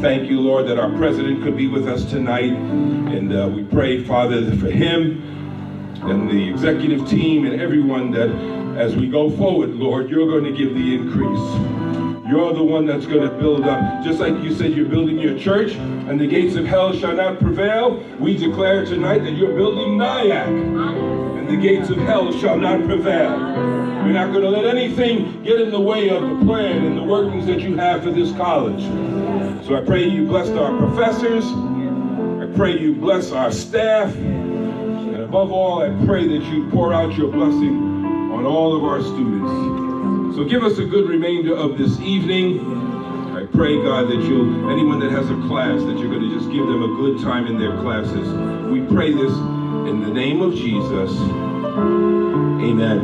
Thank 0.00 0.28
you, 0.28 0.40
Lord, 0.40 0.66
that 0.68 0.78
our 0.78 0.90
president 0.96 1.42
could 1.42 1.56
be 1.56 1.66
with 1.66 1.88
us 1.88 2.04
tonight, 2.04 2.52
and 2.52 3.34
uh, 3.34 3.48
we 3.48 3.64
pray, 3.64 4.04
Father, 4.04 4.54
for 4.56 4.70
him 4.70 5.22
and 6.02 6.30
the 6.30 6.48
executive 6.50 7.08
team 7.08 7.46
and 7.46 7.60
everyone 7.60 8.10
that, 8.10 8.28
as 8.78 8.94
we 8.94 9.08
go 9.08 9.30
forward, 9.30 9.70
Lord, 9.70 10.10
you're 10.10 10.28
going 10.28 10.44
to 10.44 10.52
give 10.52 10.74
the 10.74 10.94
increase. 10.94 11.75
You're 12.28 12.52
the 12.52 12.62
one 12.64 12.86
that's 12.86 13.06
going 13.06 13.22
to 13.22 13.30
build 13.38 13.62
up. 13.62 14.02
Just 14.02 14.18
like 14.18 14.42
you 14.42 14.52
said, 14.52 14.72
you're 14.72 14.88
building 14.88 15.16
your 15.16 15.38
church, 15.38 15.74
and 15.74 16.20
the 16.20 16.26
gates 16.26 16.56
of 16.56 16.66
hell 16.66 16.92
shall 16.92 17.14
not 17.14 17.38
prevail. 17.38 18.02
We 18.18 18.36
declare 18.36 18.84
tonight 18.84 19.20
that 19.20 19.32
you're 19.32 19.54
building 19.54 19.96
Nyack, 19.96 20.48
and 20.48 21.48
the 21.48 21.56
gates 21.56 21.88
of 21.88 21.98
hell 21.98 22.32
shall 22.32 22.56
not 22.56 22.84
prevail. 22.84 23.38
We're 23.38 24.12
not 24.12 24.32
going 24.32 24.42
to 24.42 24.50
let 24.50 24.64
anything 24.64 25.40
get 25.44 25.60
in 25.60 25.70
the 25.70 25.80
way 25.80 26.08
of 26.08 26.20
the 26.20 26.44
plan 26.44 26.84
and 26.84 26.98
the 26.98 27.04
workings 27.04 27.46
that 27.46 27.60
you 27.60 27.76
have 27.76 28.02
for 28.02 28.10
this 28.10 28.32
college. 28.32 28.82
So 29.64 29.76
I 29.76 29.82
pray 29.82 30.04
you 30.04 30.26
bless 30.26 30.48
our 30.48 30.76
professors. 30.78 31.44
I 31.44 32.56
pray 32.56 32.76
you 32.76 32.94
bless 32.96 33.30
our 33.30 33.52
staff. 33.52 34.12
And 34.16 35.22
above 35.22 35.52
all, 35.52 35.80
I 35.80 35.90
pray 36.04 36.26
that 36.26 36.44
you 36.52 36.68
pour 36.70 36.92
out 36.92 37.16
your 37.16 37.30
blessing 37.30 37.76
on 38.32 38.44
all 38.44 38.76
of 38.76 38.82
our 38.82 39.00
students. 39.00 39.75
So 40.36 40.44
give 40.44 40.62
us 40.62 40.76
a 40.76 40.84
good 40.84 41.08
remainder 41.08 41.56
of 41.56 41.78
this 41.78 41.98
evening. 41.98 42.60
I 43.34 43.46
pray, 43.46 43.82
God, 43.82 44.10
that 44.10 44.20
you'll, 44.20 44.70
anyone 44.70 45.00
that 45.00 45.10
has 45.10 45.30
a 45.30 45.36
class, 45.48 45.80
that 45.80 45.96
you're 45.96 46.10
going 46.10 46.28
to 46.28 46.38
just 46.38 46.50
give 46.52 46.66
them 46.66 46.82
a 46.82 46.88
good 46.88 47.22
time 47.22 47.46
in 47.46 47.58
their 47.58 47.74
classes. 47.80 48.28
We 48.70 48.82
pray 48.82 49.14
this 49.14 49.32
in 49.88 50.02
the 50.02 50.10
name 50.10 50.42
of 50.42 50.52
Jesus. 50.52 51.10
Amen. 52.60 53.00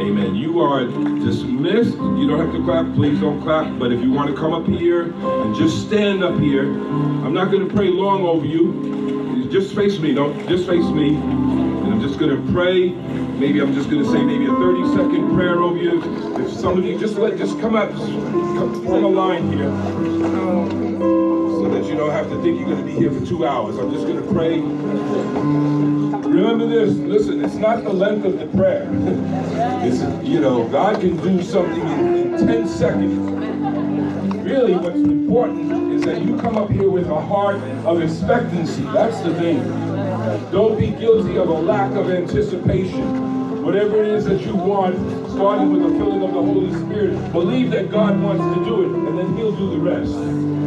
Amen. 0.00 0.34
You 0.34 0.58
are 0.62 0.86
dismissed. 0.86 1.94
You 1.94 2.26
don't 2.26 2.40
have 2.40 2.52
to 2.54 2.64
clap. 2.64 2.92
Please 2.96 3.20
don't 3.20 3.40
clap. 3.40 3.78
But 3.78 3.92
if 3.92 4.00
you 4.02 4.10
want 4.10 4.28
to 4.28 4.34
come 4.36 4.52
up 4.52 4.66
here 4.66 5.12
and 5.12 5.54
just 5.54 5.86
stand 5.86 6.24
up 6.24 6.40
here, 6.40 6.64
I'm 6.64 7.34
not 7.34 7.52
going 7.52 7.68
to 7.68 7.72
pray 7.72 7.86
long 7.86 8.24
over 8.24 8.44
you. 8.44 9.48
Just 9.48 9.76
face 9.76 10.00
me. 10.00 10.12
Don't 10.12 10.36
just 10.48 10.66
face 10.66 10.86
me. 10.86 11.14
And 11.14 11.92
I'm 11.92 12.00
just 12.00 12.18
going 12.18 12.34
to 12.34 12.52
pray. 12.52 12.88
Maybe 13.38 13.60
I'm 13.60 13.74
just 13.74 13.90
going 13.90 14.02
to 14.02 14.10
say 14.10 14.22
maybe 14.24 14.46
a 14.46 14.48
30 14.48 14.86
second 14.96 15.34
prayer 15.34 15.62
over 15.62 15.76
you. 15.76 16.02
If 16.42 16.52
some 16.54 16.78
of 16.78 16.84
you 16.86 16.98
just 16.98 17.16
let 17.16 17.36
just 17.36 17.60
come 17.60 17.76
up, 17.76 17.92
form 17.92 19.04
a 19.04 19.08
line 19.08 19.52
here, 19.52 19.68
so 19.68 21.68
that 21.68 21.84
you 21.84 21.96
don't 21.96 22.12
have 22.12 22.30
to 22.30 22.40
think 22.40 22.58
you're 22.58 22.66
going 22.68 22.78
to 22.78 22.84
be 22.84 22.92
here 22.92 23.10
for 23.12 23.24
two 23.26 23.46
hours. 23.46 23.76
I'm 23.76 23.92
just 23.92 24.06
going 24.06 24.24
to 24.24 24.32
pray. 24.32 24.60
Remember 26.30 26.66
this. 26.66 26.94
Listen, 26.96 27.44
it's 27.44 27.56
not 27.56 27.84
the 27.84 27.92
length 27.92 28.24
of 28.24 28.38
the 28.38 28.46
prayer. 28.56 28.88
It's, 29.86 30.00
you 30.26 30.40
know, 30.40 30.66
God 30.68 31.00
can 31.00 31.16
do 31.18 31.42
something 31.42 31.80
in, 31.80 32.34
in 32.34 32.46
10 32.46 32.68
seconds. 32.68 33.18
Really, 34.42 34.74
what's 34.74 34.96
important 34.96 35.92
is 35.92 36.02
that 36.02 36.22
you 36.22 36.36
come 36.38 36.56
up 36.56 36.70
here 36.70 36.90
with 36.90 37.08
a 37.08 37.20
heart 37.20 37.56
of 37.84 38.02
expectancy. 38.02 38.82
That's 38.82 39.20
the 39.20 39.34
thing. 39.34 39.85
Don't 40.52 40.78
be 40.78 40.90
guilty 40.90 41.36
of 41.38 41.48
a 41.48 41.52
lack 41.52 41.92
of 41.96 42.08
anticipation. 42.08 43.62
Whatever 43.64 44.00
it 44.00 44.06
is 44.06 44.26
that 44.26 44.42
you 44.42 44.54
want, 44.54 44.96
starting 45.30 45.72
with 45.72 45.82
the 45.82 45.98
filling 45.98 46.22
of 46.22 46.32
the 46.32 46.40
Holy 46.40 46.72
Spirit, 46.72 47.32
believe 47.32 47.70
that 47.72 47.90
God 47.90 48.20
wants 48.22 48.44
to 48.56 48.64
do 48.64 48.82
it, 48.82 49.08
and 49.08 49.18
then 49.18 49.36
He'll 49.36 49.56
do 49.56 49.70
the 49.70 49.78
rest. 49.78 50.65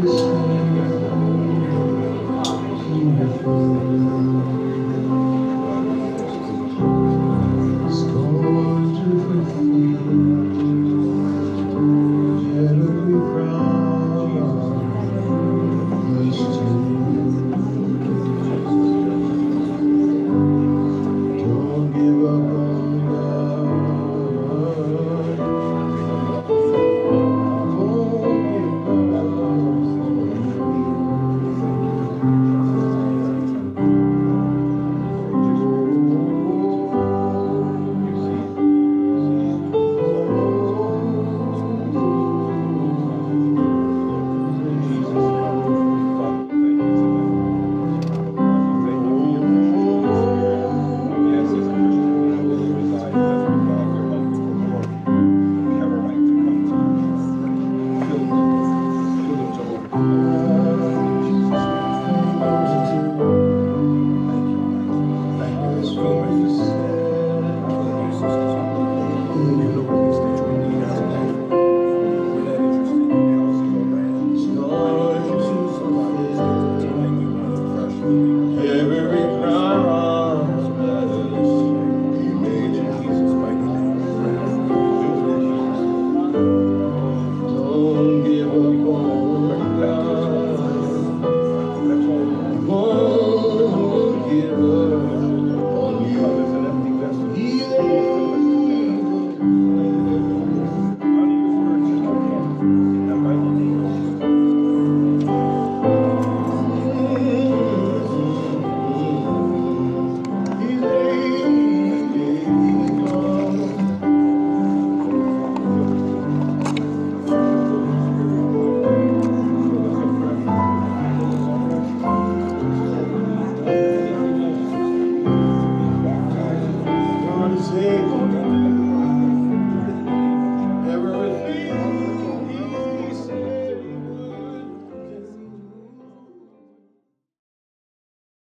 Holy 0.00 0.71